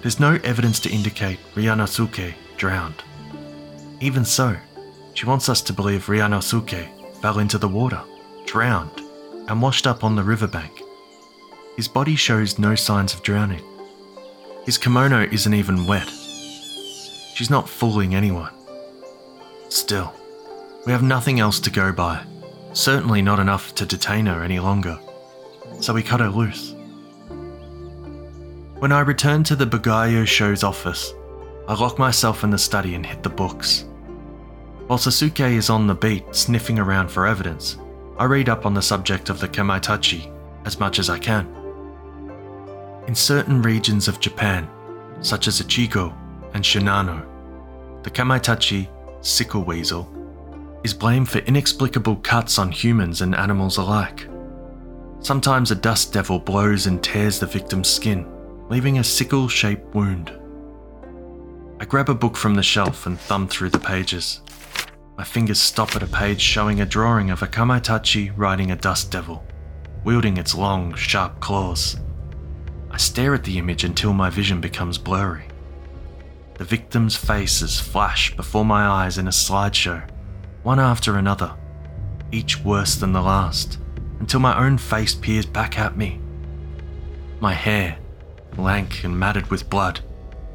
there's 0.00 0.20
no 0.20 0.38
evidence 0.42 0.80
to 0.80 0.90
indicate 0.90 1.38
Ryanosuke 1.54 2.32
drowned. 2.56 3.02
Even 4.00 4.24
so, 4.24 4.56
she 5.14 5.26
wants 5.26 5.48
us 5.48 5.62
to 5.62 5.72
believe 5.72 6.06
Ryanosuke 6.06 7.20
fell 7.22 7.38
into 7.38 7.56
the 7.56 7.68
water, 7.68 8.02
drowned, 8.44 9.00
and 9.48 9.62
washed 9.62 9.86
up 9.86 10.04
on 10.04 10.14
the 10.14 10.22
riverbank. 10.22 10.82
His 11.76 11.88
body 11.88 12.16
shows 12.16 12.58
no 12.58 12.74
signs 12.74 13.14
of 13.14 13.22
drowning. 13.22 13.62
His 14.64 14.76
kimono 14.78 15.22
isn't 15.32 15.54
even 15.54 15.86
wet. 15.86 16.08
She's 17.34 17.50
not 17.50 17.68
fooling 17.68 18.14
anyone. 18.14 18.52
Still, 19.70 20.12
we 20.84 20.92
have 20.92 21.02
nothing 21.02 21.40
else 21.40 21.58
to 21.60 21.70
go 21.70 21.92
by. 21.92 22.24
Certainly 22.74 23.22
not 23.22 23.40
enough 23.40 23.74
to 23.76 23.86
detain 23.86 24.26
her 24.26 24.42
any 24.42 24.58
longer. 24.58 24.98
So 25.80 25.94
we 25.94 26.02
cut 26.02 26.20
her 26.20 26.28
loose. 26.28 26.74
When 28.78 28.92
I 28.92 29.00
return 29.00 29.42
to 29.44 29.56
the 29.56 29.66
Bugayo 29.66 30.26
show's 30.26 30.62
office, 30.62 31.14
I 31.66 31.74
lock 31.74 31.98
myself 31.98 32.44
in 32.44 32.50
the 32.50 32.58
study 32.58 32.94
and 32.94 33.04
hit 33.04 33.22
the 33.22 33.30
books. 33.30 33.85
While 34.86 35.00
Sasuke 35.00 35.50
is 35.50 35.68
on 35.68 35.88
the 35.88 35.96
beat 35.96 36.32
sniffing 36.32 36.78
around 36.78 37.08
for 37.08 37.26
evidence, 37.26 37.76
I 38.18 38.24
read 38.24 38.48
up 38.48 38.64
on 38.64 38.72
the 38.72 38.80
subject 38.80 39.30
of 39.30 39.40
the 39.40 39.48
Kamaitachi 39.48 40.32
as 40.64 40.78
much 40.78 41.00
as 41.00 41.10
I 41.10 41.18
can. 41.18 41.48
In 43.08 43.14
certain 43.16 43.62
regions 43.62 44.06
of 44.06 44.20
Japan, 44.20 44.68
such 45.22 45.48
as 45.48 45.60
Echigo 45.60 46.14
and 46.54 46.62
Shinano, 46.62 47.26
the 48.04 48.10
Kamaitachi 48.10 48.88
sickle 49.22 49.64
weasel 49.64 50.08
is 50.84 50.94
blamed 50.94 51.28
for 51.28 51.38
inexplicable 51.38 52.16
cuts 52.16 52.56
on 52.56 52.70
humans 52.70 53.22
and 53.22 53.34
animals 53.34 53.78
alike. 53.78 54.28
Sometimes 55.18 55.72
a 55.72 55.74
dust 55.74 56.12
devil 56.12 56.38
blows 56.38 56.86
and 56.86 57.02
tears 57.02 57.40
the 57.40 57.46
victim's 57.46 57.88
skin, 57.88 58.24
leaving 58.68 59.00
a 59.00 59.04
sickle 59.04 59.48
shaped 59.48 59.92
wound. 59.96 60.30
I 61.80 61.84
grab 61.86 62.08
a 62.08 62.14
book 62.14 62.36
from 62.36 62.54
the 62.54 62.62
shelf 62.62 63.06
and 63.06 63.18
thumb 63.18 63.48
through 63.48 63.70
the 63.70 63.80
pages. 63.80 64.42
My 65.16 65.24
fingers 65.24 65.58
stop 65.58 65.96
at 65.96 66.02
a 66.02 66.06
page 66.06 66.42
showing 66.42 66.80
a 66.80 66.86
drawing 66.86 67.30
of 67.30 67.42
a 67.42 67.46
Kamaitachi 67.46 68.32
riding 68.36 68.70
a 68.70 68.76
dust 68.76 69.10
devil, 69.10 69.46
wielding 70.04 70.36
its 70.36 70.54
long, 70.54 70.94
sharp 70.94 71.40
claws. 71.40 71.96
I 72.90 72.98
stare 72.98 73.34
at 73.34 73.44
the 73.44 73.56
image 73.56 73.82
until 73.82 74.12
my 74.12 74.28
vision 74.28 74.60
becomes 74.60 74.98
blurry. 74.98 75.44
The 76.58 76.64
victims' 76.64 77.16
faces 77.16 77.80
flash 77.80 78.36
before 78.36 78.64
my 78.64 78.86
eyes 78.86 79.16
in 79.16 79.26
a 79.26 79.30
slideshow, 79.30 80.06
one 80.62 80.80
after 80.80 81.16
another, 81.16 81.54
each 82.30 82.62
worse 82.62 82.96
than 82.96 83.12
the 83.12 83.22
last, 83.22 83.78
until 84.20 84.40
my 84.40 84.58
own 84.58 84.76
face 84.76 85.14
peers 85.14 85.46
back 85.46 85.78
at 85.78 85.96
me. 85.96 86.20
My 87.40 87.54
hair, 87.54 87.98
lank 88.58 89.02
and 89.04 89.18
matted 89.18 89.50
with 89.50 89.70
blood, 89.70 90.00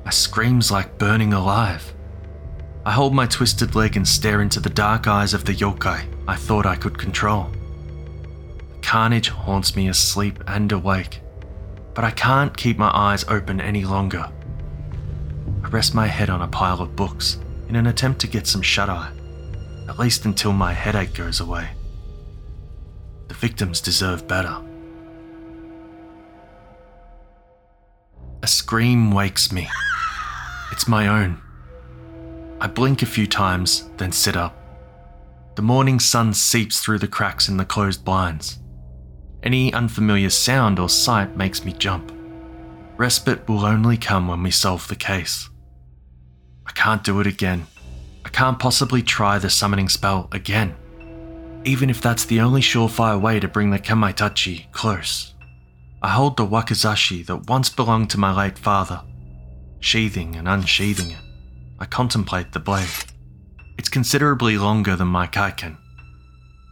my 0.05 0.11
screams 0.11 0.71
like 0.71 0.99
burning 0.99 1.33
alive. 1.33 1.93
I 2.83 2.91
hold 2.91 3.13
my 3.13 3.27
twisted 3.27 3.75
leg 3.75 3.95
and 3.95 4.07
stare 4.07 4.41
into 4.41 4.59
the 4.59 4.69
dark 4.69 5.07
eyes 5.07 5.35
of 5.35 5.45
the 5.45 5.53
yokai 5.53 6.03
I 6.27 6.35
thought 6.35 6.65
I 6.65 6.75
could 6.75 6.97
control. 6.97 7.51
Carnage 8.81 9.29
haunts 9.29 9.75
me 9.75 9.87
asleep 9.87 10.43
and 10.47 10.71
awake, 10.71 11.21
but 11.93 12.03
I 12.03 12.11
can't 12.11 12.57
keep 12.57 12.79
my 12.79 12.89
eyes 12.91 13.23
open 13.27 13.61
any 13.61 13.85
longer. 13.85 14.31
I 15.63 15.67
rest 15.67 15.93
my 15.93 16.07
head 16.07 16.31
on 16.31 16.41
a 16.41 16.47
pile 16.47 16.81
of 16.81 16.95
books 16.95 17.37
in 17.69 17.75
an 17.75 17.85
attempt 17.85 18.19
to 18.21 18.27
get 18.27 18.47
some 18.47 18.63
shut 18.63 18.89
eye, 18.89 19.11
at 19.87 19.99
least 19.99 20.25
until 20.25 20.51
my 20.51 20.73
headache 20.73 21.13
goes 21.13 21.39
away. 21.39 21.69
The 23.27 23.35
victims 23.35 23.79
deserve 23.79 24.27
better. 24.27 24.57
A 28.41 28.47
scream 28.47 29.11
wakes 29.11 29.51
me. 29.51 29.69
It's 30.71 30.87
my 30.87 31.07
own. 31.07 31.39
I 32.61 32.67
blink 32.67 33.01
a 33.01 33.07
few 33.07 33.25
times, 33.25 33.89
then 33.97 34.11
sit 34.11 34.37
up. 34.37 34.55
The 35.55 35.63
morning 35.63 35.99
sun 35.99 36.31
seeps 36.31 36.79
through 36.79 36.99
the 36.99 37.07
cracks 37.07 37.49
in 37.49 37.57
the 37.57 37.65
closed 37.65 38.05
blinds. 38.05 38.59
Any 39.41 39.73
unfamiliar 39.73 40.29
sound 40.29 40.77
or 40.77 40.87
sight 40.87 41.35
makes 41.35 41.65
me 41.65 41.73
jump. 41.73 42.11
Respite 42.97 43.49
will 43.49 43.65
only 43.65 43.97
come 43.97 44.27
when 44.27 44.43
we 44.43 44.51
solve 44.51 44.87
the 44.87 44.95
case. 44.95 45.49
I 46.67 46.71
can't 46.73 47.03
do 47.03 47.19
it 47.19 47.25
again. 47.25 47.65
I 48.23 48.29
can't 48.29 48.59
possibly 48.59 49.01
try 49.01 49.39
the 49.39 49.49
summoning 49.49 49.89
spell 49.89 50.29
again, 50.31 50.75
even 51.65 51.89
if 51.89 51.99
that's 51.99 52.25
the 52.25 52.41
only 52.41 52.61
surefire 52.61 53.19
way 53.19 53.39
to 53.39 53.47
bring 53.47 53.71
the 53.71 53.79
Kamaitachi 53.79 54.71
close. 54.71 55.33
I 56.03 56.09
hold 56.09 56.37
the 56.37 56.45
wakizashi 56.45 57.25
that 57.25 57.49
once 57.49 57.69
belonged 57.69 58.11
to 58.11 58.19
my 58.19 58.31
late 58.31 58.59
father, 58.59 59.01
sheathing 59.79 60.35
and 60.35 60.47
unsheathing 60.47 61.09
it. 61.09 61.30
I 61.81 61.85
contemplate 61.85 62.51
the 62.51 62.59
blade. 62.59 62.87
It's 63.75 63.89
considerably 63.89 64.55
longer 64.55 64.95
than 64.95 65.07
my 65.07 65.25
kaiken. 65.25 65.77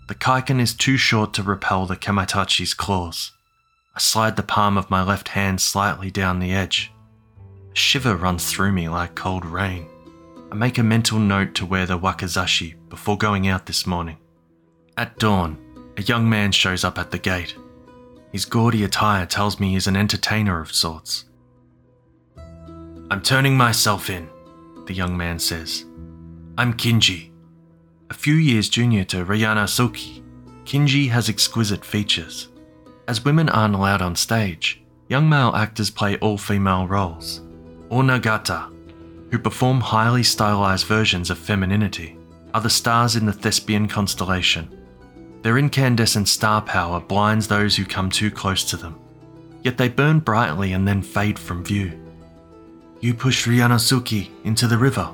The 0.07 0.13
kaiken 0.13 0.61
is 0.61 0.75
too 0.75 0.97
short 0.97 1.33
to 1.33 1.41
repel 1.41 1.87
the 1.87 1.95
Kamaitachi's 1.95 2.75
claws. 2.75 3.31
I 3.95 3.99
slide 3.99 4.35
the 4.35 4.43
palm 4.43 4.77
of 4.77 4.91
my 4.91 5.01
left 5.01 5.29
hand 5.29 5.61
slightly 5.61 6.11
down 6.11 6.37
the 6.37 6.53
edge. 6.53 6.91
A 7.71 7.75
shiver 7.75 8.15
runs 8.15 8.51
through 8.51 8.71
me 8.71 8.87
like 8.87 9.15
cold 9.15 9.45
rain. 9.45 9.87
I 10.51 10.53
make 10.53 10.77
a 10.77 10.83
mental 10.83 11.17
note 11.17 11.55
to 11.55 11.65
wear 11.65 11.87
the 11.87 11.97
wakizashi 11.97 12.75
before 12.87 13.17
going 13.17 13.47
out 13.47 13.65
this 13.65 13.87
morning. 13.87 14.17
At 14.95 15.17
dawn, 15.17 15.57
a 15.97 16.03
young 16.03 16.29
man 16.29 16.51
shows 16.51 16.83
up 16.83 16.99
at 16.99 17.09
the 17.09 17.17
gate. 17.17 17.55
His 18.31 18.45
gaudy 18.45 18.83
attire 18.83 19.25
tells 19.25 19.59
me 19.59 19.71
he's 19.71 19.87
an 19.87 19.95
entertainer 19.95 20.61
of 20.61 20.71
sorts. 20.71 21.25
I'm 23.09 23.23
turning 23.23 23.57
myself 23.57 24.11
in, 24.11 24.29
the 24.89 24.95
young 24.95 25.15
man 25.15 25.37
says. 25.37 25.85
I'm 26.57 26.73
Kinji. 26.73 27.29
A 28.09 28.13
few 28.15 28.33
years 28.33 28.69
junior 28.69 29.03
to 29.05 29.23
Ryanosuke, 29.23 30.23
Kinji 30.65 31.07
has 31.11 31.29
exquisite 31.29 31.85
features. 31.85 32.47
As 33.07 33.23
women 33.23 33.49
aren't 33.49 33.75
allowed 33.75 34.01
on 34.01 34.15
stage, 34.15 34.81
young 35.07 35.29
male 35.29 35.53
actors 35.55 35.91
play 35.91 36.17
all 36.17 36.39
female 36.39 36.87
roles, 36.87 37.41
onnagata, 37.91 38.73
who 39.29 39.37
perform 39.37 39.79
highly 39.79 40.23
stylized 40.23 40.87
versions 40.87 41.29
of 41.29 41.37
femininity, 41.37 42.17
are 42.55 42.61
the 42.61 42.69
stars 42.69 43.15
in 43.15 43.27
the 43.27 43.31
thespian 43.31 43.87
constellation. 43.87 44.75
Their 45.43 45.59
incandescent 45.59 46.27
star 46.27 46.63
power 46.63 46.99
blinds 46.99 47.47
those 47.47 47.75
who 47.75 47.85
come 47.85 48.09
too 48.09 48.31
close 48.31 48.63
to 48.71 48.75
them, 48.75 48.99
yet 49.61 49.77
they 49.77 49.87
burn 49.87 50.17
brightly 50.17 50.73
and 50.73 50.87
then 50.87 51.03
fade 51.03 51.37
from 51.37 51.63
view. 51.63 52.08
You 53.01 53.13
pushed 53.13 53.45
Ryanosuke 53.45 54.29
into 54.43 54.67
the 54.67 54.77
river? 54.77 55.09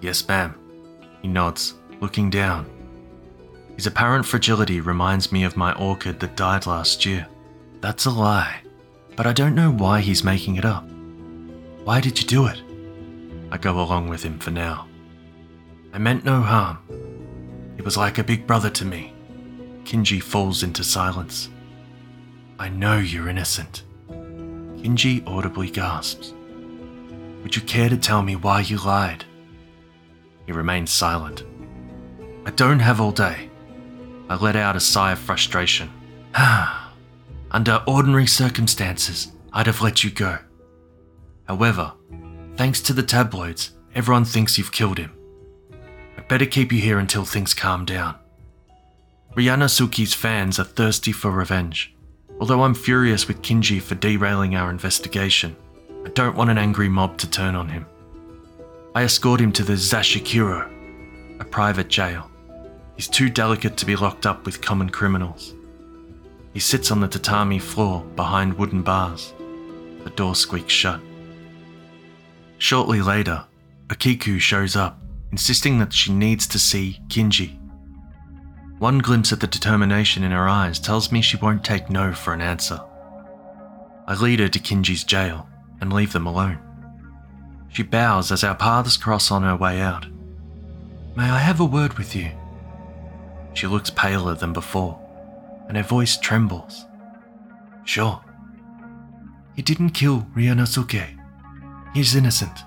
Yes, 0.00 0.26
ma'am. 0.26 0.54
He 1.20 1.28
nods, 1.28 1.74
looking 2.00 2.30
down. 2.30 2.66
His 3.76 3.86
apparent 3.86 4.24
fragility 4.24 4.80
reminds 4.80 5.30
me 5.30 5.44
of 5.44 5.56
my 5.56 5.74
orchid 5.74 6.20
that 6.20 6.36
died 6.36 6.66
last 6.66 7.04
year. 7.04 7.26
That's 7.80 8.06
a 8.06 8.10
lie, 8.10 8.62
but 9.14 9.26
I 9.26 9.32
don't 9.34 9.54
know 9.54 9.70
why 9.70 10.00
he's 10.00 10.24
making 10.24 10.56
it 10.56 10.64
up. 10.64 10.88
Why 11.84 12.00
did 12.00 12.18
you 12.18 12.26
do 12.26 12.46
it? 12.46 12.62
I 13.50 13.58
go 13.58 13.80
along 13.80 14.08
with 14.08 14.22
him 14.22 14.38
for 14.38 14.50
now. 14.50 14.88
I 15.92 15.98
meant 15.98 16.24
no 16.24 16.40
harm. 16.40 16.78
He 17.76 17.82
was 17.82 17.98
like 17.98 18.16
a 18.16 18.24
big 18.24 18.46
brother 18.46 18.70
to 18.70 18.84
me. 18.86 19.12
Kinji 19.84 20.22
falls 20.22 20.62
into 20.62 20.82
silence. 20.82 21.50
I 22.58 22.70
know 22.70 22.98
you're 22.98 23.28
innocent. 23.28 23.82
Kinji 24.08 25.26
audibly 25.26 25.68
gasps. 25.68 26.32
Would 27.42 27.56
you 27.56 27.62
care 27.62 27.88
to 27.88 27.96
tell 27.96 28.22
me 28.22 28.36
why 28.36 28.60
you 28.60 28.78
lied? 28.78 29.24
He 30.46 30.52
remains 30.52 30.90
silent. 30.90 31.44
I 32.44 32.50
don't 32.50 32.80
have 32.80 33.00
all 33.00 33.12
day. 33.12 33.50
I 34.28 34.36
let 34.36 34.56
out 34.56 34.76
a 34.76 34.80
sigh 34.80 35.12
of 35.12 35.18
frustration. 35.18 35.90
Under 37.50 37.82
ordinary 37.86 38.26
circumstances, 38.26 39.32
I'd 39.52 39.66
have 39.66 39.82
let 39.82 40.02
you 40.02 40.10
go. 40.10 40.38
However, 41.46 41.92
thanks 42.56 42.80
to 42.82 42.92
the 42.92 43.02
tabloids, 43.02 43.72
everyone 43.94 44.24
thinks 44.24 44.56
you've 44.56 44.72
killed 44.72 44.98
him. 44.98 45.12
I'd 46.16 46.28
better 46.28 46.46
keep 46.46 46.72
you 46.72 46.80
here 46.80 46.98
until 46.98 47.24
things 47.24 47.54
calm 47.54 47.84
down. 47.84 48.16
Ryanosuke's 49.34 50.14
fans 50.14 50.58
are 50.58 50.64
thirsty 50.64 51.12
for 51.12 51.30
revenge. 51.30 51.94
Although 52.40 52.62
I'm 52.62 52.74
furious 52.74 53.28
with 53.28 53.42
Kinji 53.42 53.80
for 53.80 53.94
derailing 53.94 54.54
our 54.56 54.70
investigation, 54.70 55.56
I 56.04 56.08
don't 56.08 56.36
want 56.36 56.50
an 56.50 56.58
angry 56.58 56.88
mob 56.88 57.16
to 57.18 57.30
turn 57.30 57.54
on 57.54 57.68
him. 57.68 57.86
I 58.94 59.04
escort 59.04 59.40
him 59.40 59.52
to 59.52 59.62
the 59.62 59.74
zashikiro, 59.74 61.40
a 61.40 61.44
private 61.44 61.88
jail. 61.88 62.28
He's 62.96 63.08
too 63.08 63.30
delicate 63.30 63.76
to 63.78 63.86
be 63.86 63.96
locked 63.96 64.26
up 64.26 64.44
with 64.44 64.60
common 64.60 64.90
criminals. 64.90 65.54
He 66.52 66.60
sits 66.60 66.90
on 66.90 67.00
the 67.00 67.08
tatami 67.08 67.58
floor 67.58 68.04
behind 68.16 68.58
wooden 68.58 68.82
bars. 68.82 69.32
The 70.04 70.10
door 70.10 70.34
squeaks 70.34 70.72
shut. 70.72 71.00
Shortly 72.58 73.00
later, 73.00 73.44
Akiku 73.86 74.40
shows 74.40 74.76
up, 74.76 75.00
insisting 75.30 75.78
that 75.78 75.92
she 75.92 76.12
needs 76.12 76.46
to 76.48 76.58
see 76.58 77.00
Kinji. 77.08 77.58
One 78.78 78.98
glimpse 78.98 79.32
at 79.32 79.40
the 79.40 79.46
determination 79.46 80.24
in 80.24 80.32
her 80.32 80.48
eyes 80.48 80.80
tells 80.80 81.12
me 81.12 81.22
she 81.22 81.36
won't 81.36 81.64
take 81.64 81.88
no 81.88 82.12
for 82.12 82.34
an 82.34 82.40
answer. 82.40 82.80
I 84.08 84.14
lead 84.14 84.40
her 84.40 84.48
to 84.48 84.58
Kinji's 84.58 85.04
jail 85.04 85.48
and 85.82 85.92
leave 85.92 86.12
them 86.12 86.26
alone. 86.26 86.58
She 87.68 87.82
bows 87.82 88.30
as 88.30 88.44
our 88.44 88.54
paths 88.54 88.96
cross 88.96 89.30
on 89.30 89.42
her 89.42 89.56
way 89.56 89.80
out. 89.80 90.06
May 91.16 91.28
I 91.28 91.40
have 91.40 91.60
a 91.60 91.64
word 91.64 91.98
with 91.98 92.14
you? 92.14 92.30
She 93.52 93.66
looks 93.66 93.90
paler 93.90 94.34
than 94.34 94.52
before, 94.52 94.98
and 95.68 95.76
her 95.76 95.82
voice 95.82 96.16
trembles. 96.16 96.86
Sure. 97.84 98.22
He 99.56 99.62
didn't 99.62 99.90
kill 99.90 100.22
Ryanosuke. 100.36 101.18
He's 101.94 102.14
innocent. 102.14 102.58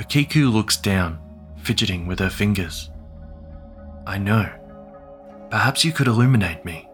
Akiku 0.00 0.50
looks 0.52 0.76
down, 0.76 1.18
fidgeting 1.58 2.06
with 2.06 2.18
her 2.18 2.30
fingers. 2.30 2.90
I 4.06 4.18
know. 4.18 4.50
Perhaps 5.50 5.84
you 5.84 5.92
could 5.92 6.08
illuminate 6.08 6.64
me. 6.64 6.88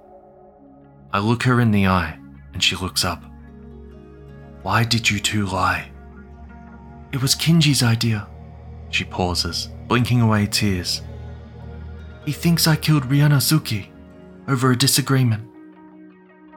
I 1.12 1.20
look 1.20 1.44
her 1.44 1.60
in 1.60 1.70
the 1.70 1.86
eye, 1.86 2.18
and 2.52 2.62
she 2.62 2.74
looks 2.74 3.04
up. 3.04 3.22
Why 4.62 4.84
did 4.84 5.10
you 5.10 5.18
two 5.18 5.46
lie? 5.46 5.90
It 7.12 7.20
was 7.20 7.34
Kinji's 7.34 7.82
idea. 7.82 8.28
She 8.90 9.04
pauses, 9.04 9.68
blinking 9.88 10.20
away 10.20 10.46
tears. 10.46 11.02
He 12.24 12.32
thinks 12.32 12.68
I 12.68 12.76
killed 12.76 13.04
Ryanosuke 13.04 13.88
over 14.46 14.70
a 14.70 14.78
disagreement. 14.78 15.48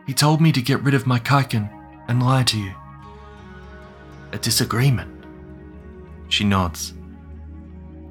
He 0.05 0.13
told 0.13 0.39
me 0.39 0.51
to 0.51 0.61
get 0.61 0.83
rid 0.83 0.93
of 0.93 1.07
my 1.07 1.17
kaiken 1.19 1.69
and 2.07 2.21
lie 2.21 2.43
to 2.43 2.59
you. 2.59 2.73
A 4.33 4.37
disagreement? 4.37 5.25
She 6.29 6.43
nods. 6.43 6.93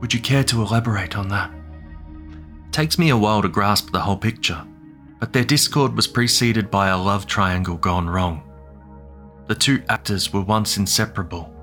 Would 0.01 0.13
you 0.13 0.21
care 0.21 0.45
to 0.45 0.63
elaborate 0.63 1.17
on 1.17 1.29
that? 1.29 1.51
Takes 2.73 2.99
me 2.99 3.11
a 3.11 3.17
while 3.17 3.43
to 3.43 3.49
grasp 3.49 3.93
the 3.93 4.01
whole 4.01 4.17
picture, 4.17 4.67
but 5.21 5.33
their 5.33 5.45
discord 5.45 5.95
was 5.95 6.09
preceded 6.09 6.71
by 6.71 6.89
a 6.89 6.99
love 6.99 7.27
triangle 7.27 7.77
gone 7.77 8.11
wrong. 8.11 8.43
The 9.47 9.55
two 9.55 9.83
actors 9.89 10.33
were 10.33 10.41
once 10.41 10.77
inseparable. 10.77 11.55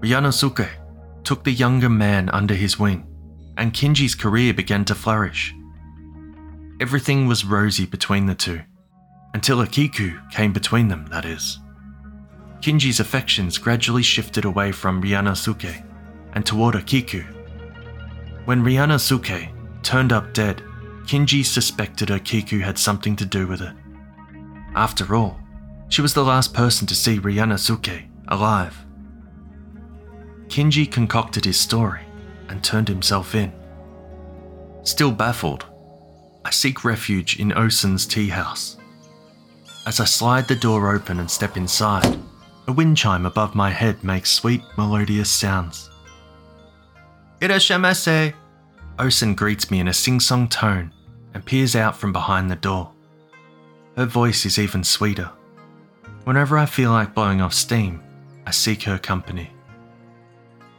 Ryanosuke 0.00 0.68
took 1.24 1.44
the 1.44 1.52
younger 1.52 1.88
man 1.88 2.28
under 2.30 2.54
his 2.54 2.78
wing, 2.78 3.06
and 3.56 3.72
Kinji's 3.72 4.14
career 4.14 4.54
began 4.54 4.84
to 4.86 4.94
flourish. 4.94 5.54
Everything 6.80 7.26
was 7.26 7.44
rosy 7.44 7.86
between 7.86 8.26
the 8.26 8.34
two, 8.34 8.62
until 9.34 9.58
Akiku 9.58 10.30
came 10.30 10.52
between 10.52 10.88
them, 10.88 11.06
that 11.10 11.24
is. 11.24 11.58
Kinji's 12.60 13.00
affections 13.00 13.58
gradually 13.58 14.02
shifted 14.02 14.44
away 14.44 14.72
from 14.72 15.02
Ryanosuke 15.02 15.86
and 16.34 16.44
toward 16.44 16.74
Akiku. 16.74 17.24
When 18.44 18.64
Ryanosuke 18.64 19.82
turned 19.82 20.12
up 20.12 20.32
dead, 20.32 20.62
Kinji 21.04 21.44
suspected 21.44 22.08
Akiku 22.08 22.60
had 22.60 22.78
something 22.78 23.16
to 23.16 23.26
do 23.26 23.46
with 23.46 23.62
it. 23.62 23.74
After 24.74 25.14
all, 25.14 25.39
she 25.90 26.00
was 26.00 26.14
the 26.14 26.24
last 26.24 26.54
person 26.54 26.86
to 26.86 26.94
see 26.94 27.18
Ryanosuke 27.18 28.08
alive. 28.28 28.86
Kinji 30.46 30.90
concocted 30.90 31.44
his 31.44 31.60
story 31.60 32.00
and 32.48 32.62
turned 32.64 32.88
himself 32.88 33.34
in. 33.34 33.52
Still 34.82 35.12
baffled, 35.12 35.66
I 36.44 36.50
seek 36.50 36.84
refuge 36.84 37.38
in 37.38 37.52
Osen's 37.52 38.06
tea 38.06 38.28
house. 38.28 38.78
As 39.86 40.00
I 40.00 40.04
slide 40.04 40.48
the 40.48 40.56
door 40.56 40.94
open 40.94 41.18
and 41.18 41.30
step 41.30 41.56
inside, 41.56 42.18
a 42.66 42.72
wind 42.72 42.96
chime 42.96 43.26
above 43.26 43.54
my 43.54 43.70
head 43.70 44.02
makes 44.04 44.30
sweet, 44.30 44.62
melodious 44.78 45.30
sounds. 45.30 45.90
Irasshaimase! 47.40 48.32
Osen 48.98 49.34
greets 49.34 49.70
me 49.70 49.80
in 49.80 49.88
a 49.88 49.92
sing 49.92 50.20
song 50.20 50.46
tone 50.48 50.92
and 51.34 51.44
peers 51.44 51.74
out 51.74 51.96
from 51.96 52.12
behind 52.12 52.50
the 52.50 52.56
door. 52.56 52.92
Her 53.96 54.06
voice 54.06 54.46
is 54.46 54.58
even 54.58 54.84
sweeter. 54.84 55.30
Whenever 56.30 56.56
I 56.56 56.64
feel 56.64 56.92
like 56.92 57.12
blowing 57.12 57.40
off 57.40 57.52
steam, 57.52 58.00
I 58.46 58.52
seek 58.52 58.84
her 58.84 58.98
company. 58.98 59.50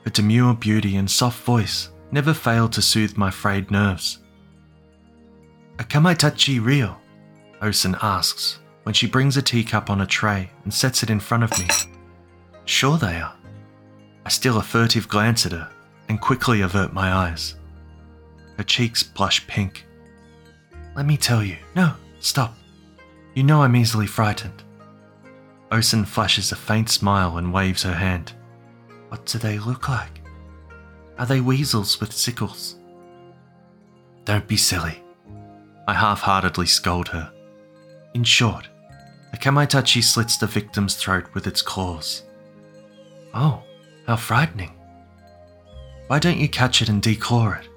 Her 0.05 0.09
demure 0.09 0.53
beauty 0.53 0.95
and 0.95 1.11
soft 1.11 1.43
voice 1.43 1.89
never 2.09 2.33
fail 2.33 2.69
to 2.69 2.81
soothe 2.81 3.17
my 3.17 3.29
frayed 3.29 3.69
nerves. 3.69 4.19
Are 5.77 5.83
Kamaitachi 5.83 6.63
real? 6.63 6.97
Osen 7.61 7.99
asks 8.01 8.59
when 8.83 8.93
she 8.93 9.07
brings 9.07 9.35
a 9.35 9.41
teacup 9.41 9.89
on 9.89 9.99
a 9.99 10.05
tray 10.05 10.49
and 10.63 10.73
sets 10.73 11.03
it 11.03 11.09
in 11.09 11.19
front 11.19 11.43
of 11.43 11.59
me. 11.59 11.67
Sure 12.63 12.97
they 12.97 13.19
are. 13.19 13.35
I 14.25 14.29
steal 14.29 14.57
a 14.57 14.63
furtive 14.63 15.09
glance 15.09 15.45
at 15.45 15.51
her 15.51 15.69
and 16.07 16.21
quickly 16.21 16.61
avert 16.61 16.93
my 16.93 17.11
eyes. 17.11 17.55
Her 18.55 18.63
cheeks 18.63 19.03
blush 19.03 19.45
pink. 19.47 19.85
Let 20.95 21.05
me 21.05 21.17
tell 21.17 21.43
you. 21.43 21.57
No, 21.75 21.91
stop. 22.21 22.55
You 23.33 23.43
know 23.43 23.63
I'm 23.63 23.75
easily 23.75 24.07
frightened. 24.07 24.63
Osen 25.71 26.05
flashes 26.05 26.51
a 26.51 26.57
faint 26.57 26.89
smile 26.89 27.38
and 27.38 27.53
waves 27.53 27.84
her 27.84 27.93
hand. 27.93 28.34
What 29.07 29.25
do 29.25 29.38
they 29.38 29.57
look 29.57 29.88
like? 29.88 30.21
Are 31.17 31.25
they 31.25 31.39
weasels 31.39 32.01
with 32.01 32.12
sickles? 32.12 32.75
Don't 34.25 34.47
be 34.47 34.57
silly. 34.57 35.01
I 35.88 35.93
half 35.93 36.21
heartedly 36.21 36.65
scold 36.65 37.07
her. 37.10 37.31
In 38.13 38.25
short, 38.25 38.67
a 39.31 39.38
Kamaitachi 39.38 40.03
slits 40.03 40.38
the 40.38 40.47
victim's 40.47 40.95
throat 40.95 41.27
with 41.34 41.47
its 41.47 41.62
claws. 41.62 42.23
Oh, 43.34 43.63
how 44.07 44.17
frightening. 44.17 44.73
Why 46.07 46.19
don't 46.19 46.38
you 46.38 46.49
catch 46.49 46.81
it 46.81 46.89
and 46.89 47.01
declaw 47.01 47.57
it? 47.60 47.69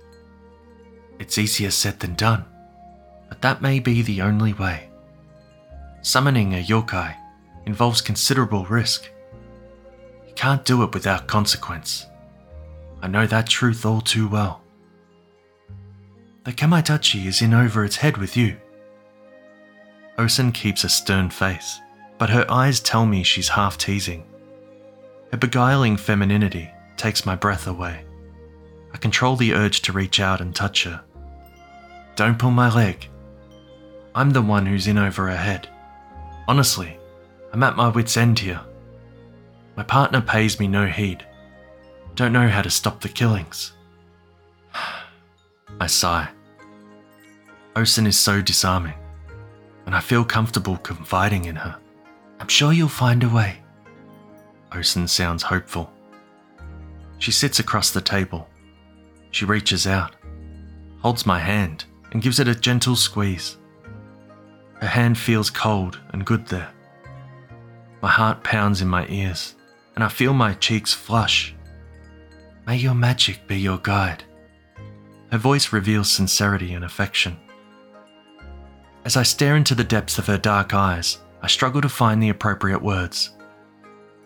It's 1.20 1.38
easier 1.38 1.70
said 1.70 2.00
than 2.00 2.14
done, 2.14 2.44
but 3.28 3.40
that 3.42 3.62
may 3.62 3.78
be 3.78 4.02
the 4.02 4.22
only 4.22 4.52
way. 4.52 4.90
Summoning 6.02 6.54
a 6.54 6.62
yokai 6.62 7.14
involves 7.66 8.00
considerable 8.00 8.64
risk. 8.66 9.11
You 10.27 10.35
can't 10.35 10.64
do 10.64 10.83
it 10.83 10.94
without 10.94 11.27
consequence. 11.27 12.07
I 13.03 13.09
know 13.09 13.27
that 13.27 13.48
truth 13.48 13.85
all 13.85 14.00
too 14.00 14.29
well. 14.29 14.62
The 16.44 16.53
Kamaitachi 16.53 17.27
is 17.27 17.40
in 17.40 17.55
over 17.55 17.85
its 17.85 17.96
head 17.96 18.16
with 18.18 18.37
you. 18.37 18.57
Osen 20.18 20.53
keeps 20.53 20.85
a 20.85 20.88
stern 20.88 21.31
face, 21.31 21.81
but 22.18 22.31
her 22.31 22.46
eyes 22.50 22.81
tell 22.81 23.07
me 23.07 23.22
she's 23.22 23.48
half 23.48 23.79
teasing. 23.79 24.24
Her 25.33 25.38
beguiling 25.38 25.96
femininity 25.96 26.70
takes 26.96 27.27
my 27.27 27.35
breath 27.35 27.66
away. 27.66 28.05
I 28.92 28.98
control 28.98 29.37
the 29.37 29.55
urge 29.55 29.83
to 29.83 29.92
reach 29.92 30.20
out 30.20 30.40
and 30.40 30.55
touch 30.55 30.85
her. 30.85 31.03
Don't 32.14 32.38
pull 32.38 32.53
my 32.53 32.72
leg. 32.72 33.09
I'm 34.14 34.31
the 34.31 34.42
one 34.42 34.66
who's 34.66 34.87
in 34.87 34.98
over 34.98 35.29
her 35.29 35.37
head. 35.37 35.68
Honestly, 36.46 36.96
I'm 37.55 37.62
at 37.62 37.77
my 37.77 37.87
wits' 37.87 38.17
end 38.17 38.40
here. 38.40 38.61
My 39.77 39.85
partner 39.85 40.21
pays 40.21 40.59
me 40.59 40.67
no 40.67 40.88
heed. 40.88 41.25
Don't 42.17 42.33
know 42.33 42.49
how 42.49 42.62
to 42.62 42.69
stop 42.69 43.01
the 43.01 43.09
killings. 43.09 43.75
I 45.81 45.87
sigh. 45.87 46.31
Osen 47.77 48.09
is 48.09 48.19
so 48.19 48.43
disarming, 48.43 48.95
and 49.87 49.95
I 49.95 50.01
feel 50.01 50.25
comfortable 50.25 50.79
confiding 50.79 51.45
in 51.45 51.55
her. 51.55 51.79
I'm 52.40 52.49
sure 52.49 52.73
you'll 52.73 52.88
find 52.88 53.23
a 53.23 53.29
way. 53.29 53.59
Osen 54.73 55.09
sounds 55.09 55.45
hopeful. 55.45 55.93
She 57.19 57.31
sits 57.31 57.61
across 57.61 57.93
the 57.93 58.01
table. 58.01 58.49
She 59.31 59.45
reaches 59.45 59.87
out, 59.87 60.17
holds 60.99 61.25
my 61.25 61.38
hand, 61.38 61.85
and 62.11 62.21
gives 62.21 62.40
it 62.40 62.49
a 62.49 62.55
gentle 62.57 62.97
squeeze. 62.97 63.59
Her 64.81 64.88
hand 64.88 65.17
feels 65.17 65.51
cold 65.51 66.01
and 66.11 66.27
good 66.27 66.49
there. 66.49 66.73
My 68.05 68.11
heart 68.11 68.45
pounds 68.45 68.83
in 68.83 68.88
my 68.88 69.07
ears, 69.09 69.55
and 69.95 70.05
I 70.05 70.09
feel 70.09 70.35
my 70.35 70.53
cheeks 70.53 70.93
flush. 70.93 71.55
May 72.67 72.77
your 72.77 72.93
magic 72.93 73.47
be 73.47 73.59
your 73.59 73.79
guide. 73.79 74.25
Her 75.33 75.38
voice 75.38 75.73
reveals 75.73 76.12
sincerity 76.12 76.75
and 76.75 76.85
affection. 76.85 77.38
As 79.07 79.17
I 79.17 79.23
stare 79.23 79.57
into 79.57 79.75
the 79.75 79.85
depths 79.85 80.19
of 80.19 80.27
her 80.27 80.37
dark 80.37 80.75
eyes, 80.75 81.17
I 81.40 81.47
struggle 81.47 81.81
to 81.81 81.88
find 81.88 82.23
the 82.23 82.29
appropriate 82.29 82.83
words. 82.83 83.31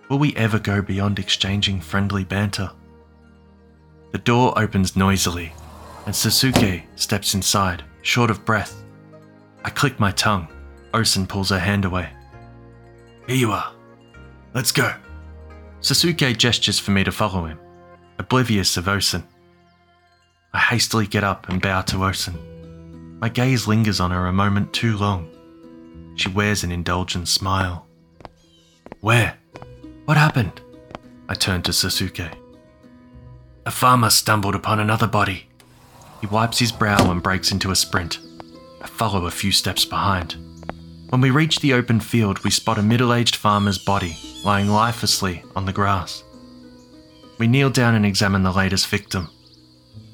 Will 0.09 0.19
we 0.19 0.35
ever 0.35 0.59
go 0.59 0.83
beyond 0.83 1.21
exchanging 1.21 1.81
friendly 1.81 2.25
banter? 2.25 2.73
The 4.11 4.19
door 4.19 4.59
opens 4.59 4.97
noisily, 4.97 5.53
and 6.05 6.13
Sasuke 6.13 6.83
steps 6.97 7.33
inside, 7.33 7.85
short 8.03 8.33
of 8.33 8.45
breath. 8.45 8.83
I 9.65 9.71
click 9.71 10.01
my 10.01 10.11
tongue. 10.11 10.49
Osen 10.93 11.29
pulls 11.29 11.51
her 11.51 11.61
hand 11.61 11.85
away. 11.85 12.11
Here 13.29 13.37
you 13.37 13.53
are. 13.53 13.75
Let's 14.55 14.73
go. 14.73 14.91
Sasuke 15.83 16.39
gestures 16.39 16.79
for 16.79 16.93
me 16.93 17.05
to 17.05 17.13
follow 17.13 17.45
him, 17.45 17.59
oblivious 18.19 18.79
of 18.79 18.87
Osen. 18.87 19.23
I 20.55 20.59
hastily 20.59 21.07
get 21.07 21.25
up 21.25 21.47
and 21.51 21.61
bow 21.61 21.83
to 21.83 21.97
Osen. 21.97 23.19
My 23.21 23.29
gaze 23.29 23.69
lingers 23.69 24.01
on 24.01 24.13
her 24.13 24.27
a 24.27 24.33
moment 24.33 24.73
too 24.73 24.97
long. 24.97 25.29
She 26.17 26.31
wears 26.31 26.65
an 26.65 26.73
indulgent 26.73 27.29
smile. 27.29 27.87
Where? 29.01 29.37
What 30.07 30.17
happened? 30.17 30.63
I 31.29 31.35
turn 31.35 31.61
to 31.65 31.73
Sasuke. 31.73 32.33
A 33.67 33.71
farmer 33.71 34.09
stumbled 34.09 34.55
upon 34.55 34.81
another 34.81 35.07
body. 35.07 35.49
He 36.23 36.27
wipes 36.29 36.59
his 36.59 36.73
brow 36.73 37.11
and 37.11 37.23
breaks 37.23 37.53
into 37.53 37.73
a 37.73 37.77
sprint. 37.77 38.21
I 38.81 38.87
follow 38.87 39.27
a 39.27 39.31
few 39.31 39.53
steps 39.53 39.85
behind. 39.85 40.48
When 41.11 41.23
we 41.23 41.31
reach 41.31 41.61
the 41.61 41.73
open 41.73 42.01
field, 42.01 42.41
we 42.45 42.51
spot 42.51 42.79
a 42.79 42.83
middle 42.83 43.15
aged 43.15 43.37
farmer's 43.37 43.79
body 43.79 44.17
lying 44.45 44.69
lifelessly 44.69 45.43
on 45.57 45.65
the 45.65 45.73
grass. 45.73 46.23
We 47.39 47.47
kneel 47.47 47.71
down 47.71 47.95
and 47.95 48.05
examine 48.05 48.43
the 48.43 48.53
latest 48.53 48.89
victim. 48.89 49.31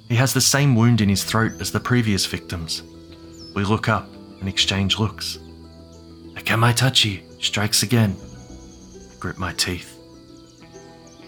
He 0.08 0.14
has 0.14 0.32
the 0.32 0.40
same 0.40 0.76
wound 0.76 1.00
in 1.00 1.08
his 1.08 1.24
throat 1.24 1.52
as 1.60 1.72
the 1.72 1.80
previous 1.80 2.26
victims. 2.26 2.82
We 3.56 3.64
look 3.64 3.88
up 3.88 4.08
and 4.38 4.48
exchange 4.48 4.98
looks. 5.00 5.38
A 6.36 6.40
Kamaitachi 6.40 7.42
strikes 7.42 7.82
again. 7.82 8.14
I 8.14 9.18
grip 9.18 9.38
my 9.38 9.52
teeth. 9.54 9.98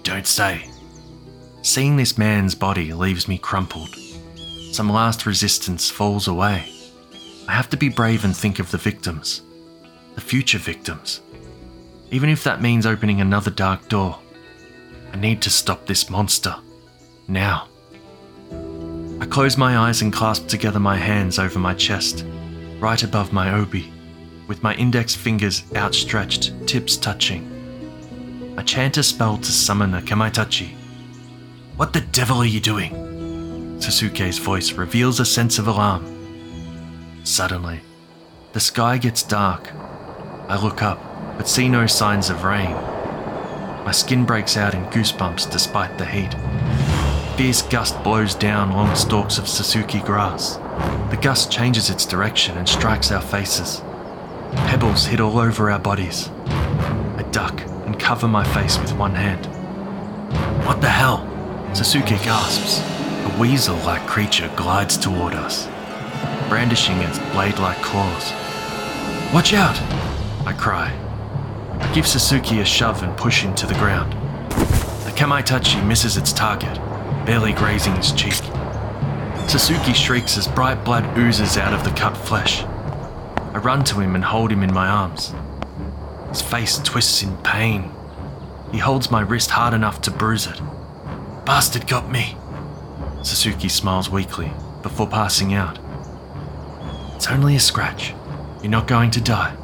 Don't 0.04 0.26
say. 0.26 0.70
Seeing 1.62 1.96
this 1.96 2.16
man's 2.16 2.54
body 2.54 2.92
leaves 2.92 3.26
me 3.26 3.38
crumpled. 3.38 3.96
Some 4.70 4.90
last 4.90 5.26
resistance 5.26 5.90
falls 5.90 6.28
away. 6.28 6.72
I 7.48 7.52
have 7.52 7.68
to 7.70 7.76
be 7.76 7.88
brave 7.88 8.24
and 8.24 8.36
think 8.36 8.58
of 8.60 8.70
the 8.70 8.78
victims, 8.78 9.42
the 10.16 10.20
future 10.20 10.58
victims. 10.58 11.20
Even 12.10 12.28
if 12.28 12.42
that 12.42 12.60
means 12.60 12.86
opening 12.86 13.20
another 13.20 13.50
dark 13.50 13.88
door. 13.88 14.18
I 15.12 15.16
need 15.16 15.40
to 15.42 15.50
stop 15.50 15.86
this 15.86 16.10
monster. 16.10 16.56
Now. 17.28 17.68
I 19.20 19.26
close 19.26 19.56
my 19.56 19.78
eyes 19.78 20.02
and 20.02 20.12
clasp 20.12 20.48
together 20.48 20.80
my 20.80 20.96
hands 20.96 21.38
over 21.38 21.58
my 21.58 21.74
chest, 21.74 22.24
right 22.80 23.02
above 23.02 23.32
my 23.32 23.52
obi, 23.54 23.92
with 24.46 24.62
my 24.62 24.74
index 24.74 25.14
fingers 25.14 25.64
outstretched, 25.74 26.66
tips 26.66 26.96
touching. 26.96 27.52
I 28.58 28.62
chant 28.62 28.96
a 28.96 29.02
spell 29.02 29.36
to 29.36 29.52
summon 29.52 29.94
a 29.94 30.00
Kamaitachi. 30.00 30.74
What 31.76 31.92
the 31.92 32.00
devil 32.00 32.38
are 32.38 32.46
you 32.46 32.60
doing? 32.60 32.92
Sasuke's 33.78 34.38
voice 34.38 34.72
reveals 34.72 35.20
a 35.20 35.26
sense 35.26 35.58
of 35.58 35.66
alarm. 35.66 37.20
Suddenly, 37.24 37.80
the 38.52 38.60
sky 38.60 38.96
gets 38.96 39.22
dark. 39.22 39.70
I 40.48 40.62
look 40.62 40.80
up, 40.80 41.00
but 41.36 41.48
see 41.48 41.68
no 41.68 41.86
signs 41.86 42.30
of 42.30 42.44
rain. 42.44 42.70
My 43.84 43.90
skin 43.90 44.24
breaks 44.24 44.56
out 44.56 44.74
in 44.74 44.84
goosebumps 44.86 45.50
despite 45.50 45.98
the 45.98 46.06
heat. 46.06 46.34
Fierce 47.36 47.62
gust 47.62 48.00
blows 48.04 48.34
down 48.34 48.70
long 48.70 48.94
stalks 48.94 49.38
of 49.38 49.44
susuki 49.46 50.04
grass. 50.04 50.56
The 51.10 51.18
gust 51.20 51.50
changes 51.50 51.90
its 51.90 52.06
direction 52.06 52.56
and 52.58 52.68
strikes 52.68 53.10
our 53.10 53.20
faces. 53.20 53.82
Pebbles 54.52 55.06
hit 55.06 55.20
all 55.20 55.38
over 55.38 55.68
our 55.68 55.80
bodies. 55.80 56.30
I 56.46 57.26
duck 57.32 57.60
and 57.84 57.98
cover 57.98 58.28
my 58.28 58.44
face 58.54 58.78
with 58.78 58.96
one 58.96 59.14
hand. 59.14 59.46
What 60.64 60.80
the 60.80 60.88
hell? 60.88 61.26
Sasuke 61.72 62.22
gasps. 62.22 62.80
A 63.26 63.40
weasel 63.40 63.76
like 63.78 64.06
creature 64.06 64.50
glides 64.54 64.96
toward 64.96 65.34
us, 65.34 65.66
brandishing 66.48 66.98
its 66.98 67.18
blade 67.32 67.58
like 67.58 67.78
claws. 67.82 68.32
Watch 69.34 69.52
out! 69.52 70.05
I 70.46 70.52
cry. 70.52 70.92
I 71.80 71.92
give 71.92 72.04
Sasuke 72.04 72.60
a 72.60 72.64
shove 72.64 73.02
and 73.02 73.16
push 73.16 73.42
him 73.42 73.52
to 73.56 73.66
the 73.66 73.74
ground. 73.74 74.12
The 75.02 75.12
Kamaitachi 75.16 75.84
misses 75.84 76.16
its 76.16 76.32
target, 76.32 76.72
barely 77.26 77.52
grazing 77.52 77.96
his 77.96 78.12
cheek. 78.12 78.34
Sasuke 79.48 79.92
shrieks 79.92 80.38
as 80.38 80.46
bright 80.46 80.84
blood 80.84 81.18
oozes 81.18 81.56
out 81.56 81.74
of 81.74 81.82
the 81.82 81.90
cut 81.90 82.16
flesh. 82.16 82.62
I 82.62 83.58
run 83.58 83.82
to 83.84 83.98
him 83.98 84.14
and 84.14 84.24
hold 84.24 84.52
him 84.52 84.62
in 84.62 84.72
my 84.72 84.86
arms. 84.86 85.34
His 86.28 86.42
face 86.42 86.78
twists 86.78 87.24
in 87.24 87.36
pain. 87.38 87.90
He 88.70 88.78
holds 88.78 89.10
my 89.10 89.22
wrist 89.22 89.50
hard 89.50 89.74
enough 89.74 90.00
to 90.02 90.12
bruise 90.12 90.46
it. 90.46 90.60
Bastard 91.44 91.88
got 91.88 92.08
me. 92.08 92.36
Sasuke 93.22 93.68
smiles 93.68 94.08
weakly 94.08 94.52
before 94.82 95.08
passing 95.08 95.54
out. 95.54 95.80
It's 97.16 97.26
only 97.26 97.56
a 97.56 97.60
scratch. 97.60 98.14
You're 98.62 98.70
not 98.70 98.86
going 98.86 99.10
to 99.10 99.20
die. 99.20 99.56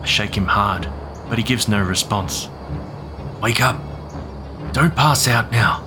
I 0.00 0.06
shake 0.06 0.36
him 0.36 0.46
hard, 0.46 0.90
but 1.28 1.38
he 1.38 1.44
gives 1.44 1.68
no 1.68 1.82
response. 1.82 2.48
Wake 3.42 3.60
up. 3.60 3.80
Don't 4.72 4.94
pass 4.94 5.28
out 5.28 5.52
now. 5.52 5.86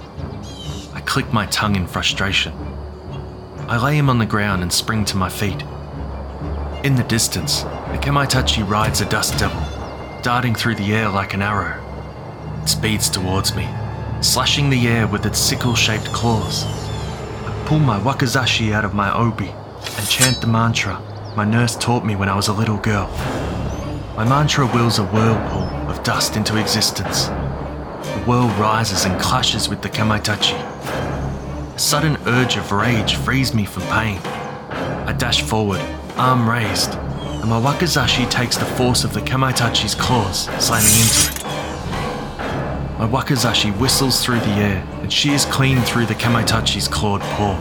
I 0.94 1.02
click 1.02 1.32
my 1.34 1.46
tongue 1.48 1.76
in 1.76 1.88
frustration. 1.88 2.54
I 3.68 3.78
lay 3.78 3.98
him 3.98 4.10
on 4.10 4.20
the 4.20 4.26
ground 4.26 4.62
and 4.62 4.72
spring 4.72 5.06
to 5.06 5.18
my 5.18 5.30
feet. 5.30 5.64
In 6.84 6.96
the 6.96 7.06
distance, 7.08 7.62
the 7.62 8.00
Kamaitachi 8.02 8.68
rides 8.68 9.02
a 9.02 9.10
dust 9.10 9.40
devil, 9.40 9.62
darting 10.22 10.54
through 10.54 10.76
the 10.76 10.94
air 10.94 11.10
like 11.10 11.34
an 11.34 11.42
arrow. 11.42 11.80
It 12.62 12.70
speeds 12.70 13.10
towards 13.10 13.56
me, 13.56 13.68
slashing 14.22 14.70
the 14.70 14.88
air 14.88 15.08
with 15.08 15.26
its 15.26 15.40
sickle 15.40 15.76
shaped 15.76 16.08
claws. 16.08 16.66
I 16.66 17.64
pull 17.66 17.80
my 17.80 18.00
wakizashi 18.00 18.74
out 18.74 18.86
of 18.86 18.94
my 18.94 19.14
obi 19.14 19.50
and 19.98 20.08
chant 20.10 20.42
the 20.42 20.48
mantra 20.48 21.02
my 21.36 21.46
nurse 21.46 21.76
taught 21.76 22.06
me 22.06 22.16
when 22.16 22.30
I 22.30 22.36
was 22.36 22.48
a 22.48 22.54
little 22.54 22.78
girl. 22.78 23.08
My 24.16 24.24
mantra 24.24 24.68
wills 24.68 25.00
a 25.00 25.06
whirlpool 25.06 25.64
of 25.90 26.04
dust 26.04 26.38
into 26.38 26.62
existence. 26.62 27.26
The 27.26 28.24
whirl 28.28 28.48
rises 28.60 29.06
and 29.06 29.20
clashes 29.20 29.68
with 29.68 29.82
the 29.82 29.90
Kamaitachi. 29.90 30.54
A 31.74 31.80
sudden 31.80 32.18
urge 32.28 32.56
of 32.56 32.72
rage 32.72 33.16
frees 33.16 33.56
me 33.56 33.66
from 33.66 33.82
pain. 33.84 34.20
I 35.08 35.16
dash 35.18 35.42
forward, 35.42 35.82
arm 36.16 36.48
raised, 36.48 36.94
and 36.94 37.50
my 37.50 37.60
wakizashi 37.60 38.30
takes 38.30 38.56
the 38.56 38.66
force 38.66 39.04
of 39.04 39.14
the 39.16 39.22
Kamaitachi's 39.22 39.96
claws, 39.96 40.44
slamming 40.64 40.94
into 40.94 41.34
it. 41.34 41.44
My 43.00 43.10
wakizashi 43.10 43.76
whistles 43.80 44.24
through 44.24 44.42
the 44.42 44.52
air 44.52 44.88
and 45.02 45.12
shears 45.12 45.46
clean 45.46 45.82
through 45.82 46.06
the 46.06 46.14
Kamaitachi's 46.14 46.88
clawed 46.88 47.22
paw. 47.22 47.60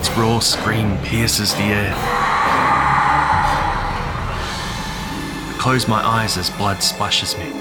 Its 0.00 0.10
raw 0.18 0.40
scream 0.40 0.98
pierces 1.04 1.54
the 1.54 1.62
air. 1.62 2.17
Close 5.68 5.86
my 5.86 6.02
eyes 6.02 6.38
as 6.38 6.48
blood 6.48 6.82
splashes 6.82 7.36
me. 7.36 7.52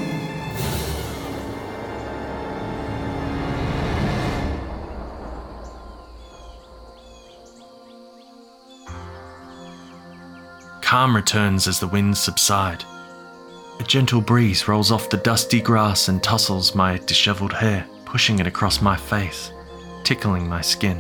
Calm 10.79 11.13
returns 11.13 11.67
as 11.67 11.81
the 11.81 11.87
winds 11.87 12.17
subside. 12.17 12.81
A 13.81 13.83
gentle 13.83 14.21
breeze 14.21 14.69
rolls 14.69 14.89
off 14.89 15.09
the 15.09 15.17
dusty 15.17 15.59
grass 15.59 16.07
and 16.07 16.23
tussles 16.23 16.73
my 16.73 16.97
disheveled 16.99 17.51
hair, 17.51 17.85
pushing 18.05 18.39
it 18.39 18.47
across 18.47 18.81
my 18.81 18.95
face, 18.95 19.51
tickling 20.05 20.47
my 20.47 20.61
skin. 20.61 20.97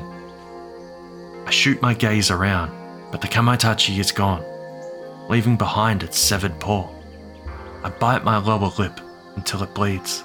I 1.45 1.51
shoot 1.51 1.81
my 1.81 1.93
gaze 1.93 2.31
around, 2.31 2.73
but 3.11 3.21
the 3.21 3.29
Kamaitachi 3.29 3.97
is 3.97 4.11
gone, 4.11 4.43
leaving 5.29 5.55
behind 5.55 6.03
its 6.03 6.19
severed 6.19 6.59
paw. 6.59 6.96
I 7.83 7.89
bite 7.89 8.23
my 8.23 8.37
lower 8.37 8.71
lip 8.77 8.99
until 9.35 9.63
it 9.63 9.73
bleeds. 9.73 10.23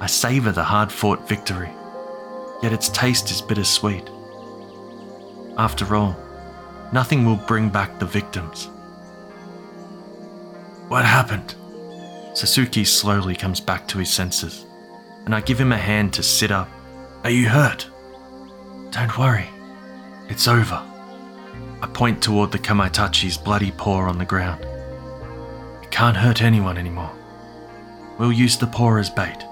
I 0.00 0.06
savour 0.06 0.52
the 0.52 0.64
hard 0.64 0.90
fought 0.90 1.28
victory, 1.28 1.70
yet 2.62 2.72
its 2.72 2.88
taste 2.88 3.30
is 3.30 3.42
bittersweet. 3.42 4.08
After 5.56 5.94
all, 5.94 6.16
nothing 6.92 7.24
will 7.24 7.36
bring 7.36 7.68
back 7.68 7.98
the 7.98 8.06
victims. 8.06 8.68
What 10.88 11.04
happened? 11.04 11.54
Sasuke 12.34 12.86
slowly 12.86 13.36
comes 13.36 13.60
back 13.60 13.86
to 13.88 13.98
his 13.98 14.10
senses, 14.10 14.66
and 15.24 15.34
I 15.34 15.40
give 15.40 15.60
him 15.60 15.72
a 15.72 15.78
hand 15.78 16.12
to 16.14 16.22
sit 16.22 16.50
up. 16.50 16.68
Are 17.22 17.30
you 17.30 17.48
hurt? 17.48 17.88
Don't 18.90 19.16
worry, 19.16 19.48
it's 20.28 20.48
over. 20.48 20.82
I 21.82 21.86
point 21.92 22.22
toward 22.22 22.52
the 22.52 22.58
Kamaitachi's 22.58 23.38
bloody 23.38 23.70
paw 23.70 24.00
on 24.08 24.18
the 24.18 24.24
ground. 24.24 24.66
Can't 25.94 26.16
hurt 26.16 26.42
anyone 26.42 26.76
anymore. 26.76 27.12
We'll 28.18 28.32
use 28.32 28.56
the 28.56 28.66
paw 28.66 28.96
as 28.96 29.08
bait. 29.08 29.44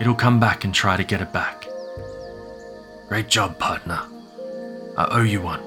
It'll 0.00 0.14
come 0.14 0.40
back 0.40 0.64
and 0.64 0.72
try 0.72 0.96
to 0.96 1.04
get 1.04 1.20
it 1.20 1.30
back. 1.30 1.66
Great 3.06 3.28
job, 3.28 3.58
partner. 3.58 4.00
I 4.96 5.08
owe 5.10 5.24
you 5.24 5.42
one. 5.42 5.60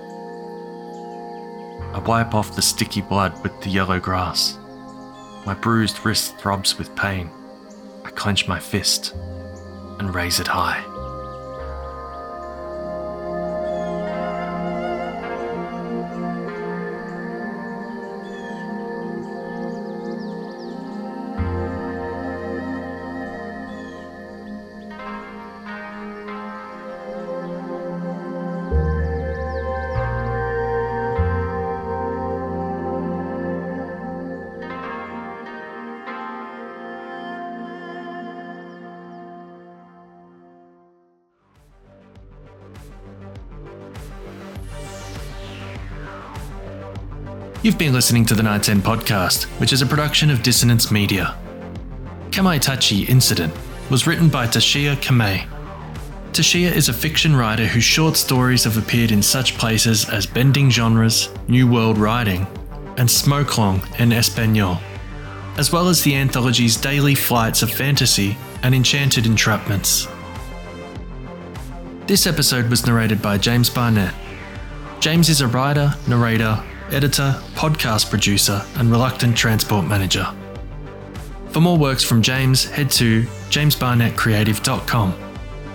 I 1.94 2.00
wipe 2.00 2.34
off 2.34 2.56
the 2.56 2.64
sticky 2.64 3.02
blood 3.02 3.44
with 3.44 3.62
the 3.62 3.70
yellow 3.70 4.00
grass. 4.00 4.58
My 5.46 5.54
bruised 5.54 6.04
wrist 6.04 6.40
throbs 6.40 6.80
with 6.80 6.96
pain. 6.96 7.30
I 8.04 8.10
clench 8.10 8.48
my 8.48 8.60
fist 8.60 9.14
and 10.00 10.16
raise 10.16 10.40
it 10.40 10.48
high. 10.48 10.84
You've 47.62 47.78
been 47.78 47.92
listening 47.92 48.24
to 48.28 48.36
the 48.36 48.44
Night's 48.44 48.70
End 48.70 48.84
podcast, 48.84 49.44
which 49.60 49.74
is 49.74 49.82
a 49.82 49.86
production 49.86 50.30
of 50.30 50.42
Dissonance 50.42 50.92
Media. 50.92 51.38
Kamaitachi 52.30 53.10
Incident 53.10 53.54
was 53.90 54.08
written 54.08 54.30
by 54.30 54.48
Toshiya 54.48 54.96
Kamei. 54.96 55.46
Toshiya 56.32 56.72
is 56.72 56.88
a 56.88 56.94
fiction 56.94 57.36
writer 57.36 57.66
whose 57.66 57.84
short 57.84 58.16
stories 58.16 58.64
have 58.64 58.78
appeared 58.78 59.12
in 59.12 59.22
such 59.22 59.58
places 59.58 60.10
as 60.10 60.26
Bending 60.26 60.70
Genres, 60.70 61.28
New 61.50 61.70
World 61.70 61.98
Writing, 61.98 62.48
and 62.96 63.10
Smokelong 63.10 63.84
en 64.00 64.14
Espanol, 64.14 64.80
as 65.58 65.70
well 65.70 65.90
as 65.90 66.02
the 66.02 66.16
anthologies 66.16 66.78
Daily 66.78 67.14
Flights 67.14 67.62
of 67.62 67.70
Fantasy 67.70 68.38
and 68.64 68.74
Enchanted 68.74 69.26
Entrapments. 69.26 70.10
This 72.08 72.26
episode 72.26 72.70
was 72.70 72.86
narrated 72.86 73.22
by 73.22 73.38
James 73.38 73.70
Barnett. 73.70 74.14
James 75.02 75.28
is 75.28 75.42
a 75.42 75.48
writer, 75.48 75.94
narrator, 76.08 76.64
editor, 76.94 77.36
podcast 77.54 78.10
producer, 78.10 78.64
and 78.76 78.92
reluctant 78.92 79.38
transport 79.38 79.86
manager. 79.86 80.28
For 81.50 81.60
more 81.60 81.78
works 81.78 82.04
from 82.04 82.22
James, 82.22 82.66
head 82.66 82.92
to 82.92 83.24
jamesbarnettcreative.com 83.50 85.14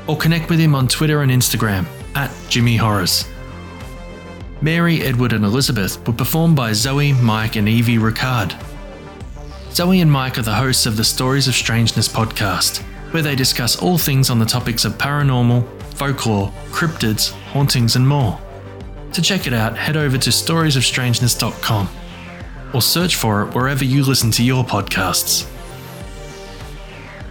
or 0.07 0.17
connect 0.17 0.51
with 0.51 0.59
him 0.59 0.75
on 0.75 0.87
Twitter 0.89 1.23
and 1.23 1.31
Instagram 1.31 1.87
at 2.15 2.31
Jimmy 2.49 2.77
Horrors. 2.77 3.27
Mary, 4.61 5.03
Edward, 5.03 5.33
and 5.33 5.45
Elizabeth 5.45 6.07
were 6.07 6.13
performed 6.13 6.57
by 6.57 6.73
Zoe, 6.73 7.13
Mike, 7.13 7.57
and 7.57 7.69
Evie 7.69 7.99
Rickard. 7.99 8.55
Zoe 9.71 10.01
and 10.01 10.11
Mike 10.11 10.39
are 10.39 10.43
the 10.43 10.55
hosts 10.55 10.87
of 10.87 10.97
the 10.97 11.05
Stories 11.05 11.49
of 11.49 11.55
Strangeness 11.55 12.09
podcast, 12.09 12.79
where 13.13 13.23
they 13.23 13.35
discuss 13.35 13.77
all 13.83 13.99
things 13.99 14.31
on 14.31 14.39
the 14.39 14.47
topics 14.47 14.85
of 14.85 14.97
paranormal, 14.97 15.67
folklore, 15.95 16.53
cryptids, 16.71 17.33
hauntings, 17.53 17.97
and 17.97 18.07
more. 18.07 18.41
To 19.15 19.23
check 19.23 19.47
it 19.47 19.53
out, 19.53 19.77
head 19.77 19.97
over 19.97 20.19
to 20.19 20.31
storiesofstrangeness.com 20.31 21.89
or 22.73 22.83
search 22.83 23.15
for 23.15 23.43
it 23.43 23.55
wherever 23.55 23.85
you 23.85 24.03
listen 24.03 24.33
to 24.33 24.43
your 24.43 24.65
podcasts. 24.65 25.49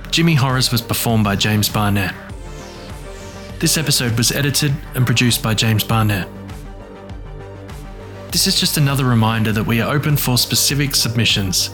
Jimmy 0.09 0.35
Horrors 0.35 0.71
was 0.71 0.81
performed 0.81 1.25
by 1.25 1.35
James 1.35 1.67
Barnett. 1.67 2.15
This 3.59 3.77
episode 3.77 4.17
was 4.17 4.31
edited 4.31 4.73
and 4.95 5.05
produced 5.05 5.43
by 5.43 5.53
James 5.55 5.83
Barnett. 5.83 6.29
This 8.31 8.47
is 8.47 8.57
just 8.57 8.77
another 8.77 9.03
reminder 9.03 9.51
that 9.51 9.65
we 9.65 9.81
are 9.81 9.93
open 9.93 10.15
for 10.15 10.37
specific 10.37 10.95
submissions. 10.95 11.69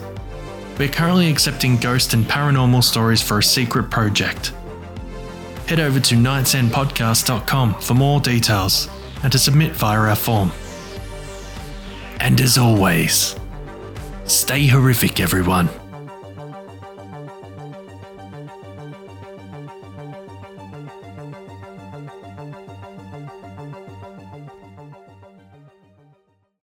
We 0.76 0.86
are 0.86 0.92
currently 0.92 1.30
accepting 1.30 1.76
ghost 1.76 2.14
and 2.14 2.24
paranormal 2.24 2.82
stories 2.82 3.22
for 3.22 3.38
a 3.38 3.42
secret 3.44 3.90
project. 3.90 4.52
Head 5.68 5.78
over 5.78 6.00
to 6.00 6.16
nightsendpodcast.com 6.16 7.74
for 7.74 7.94
more 7.94 8.18
details 8.18 8.88
and 9.22 9.32
to 9.32 9.38
submit 9.38 9.72
via 9.72 9.98
our 9.98 10.16
form. 10.16 10.52
And 12.20 12.40
as 12.40 12.58
always, 12.58 13.36
stay 14.24 14.66
horrific, 14.66 15.20
everyone. 15.20 15.68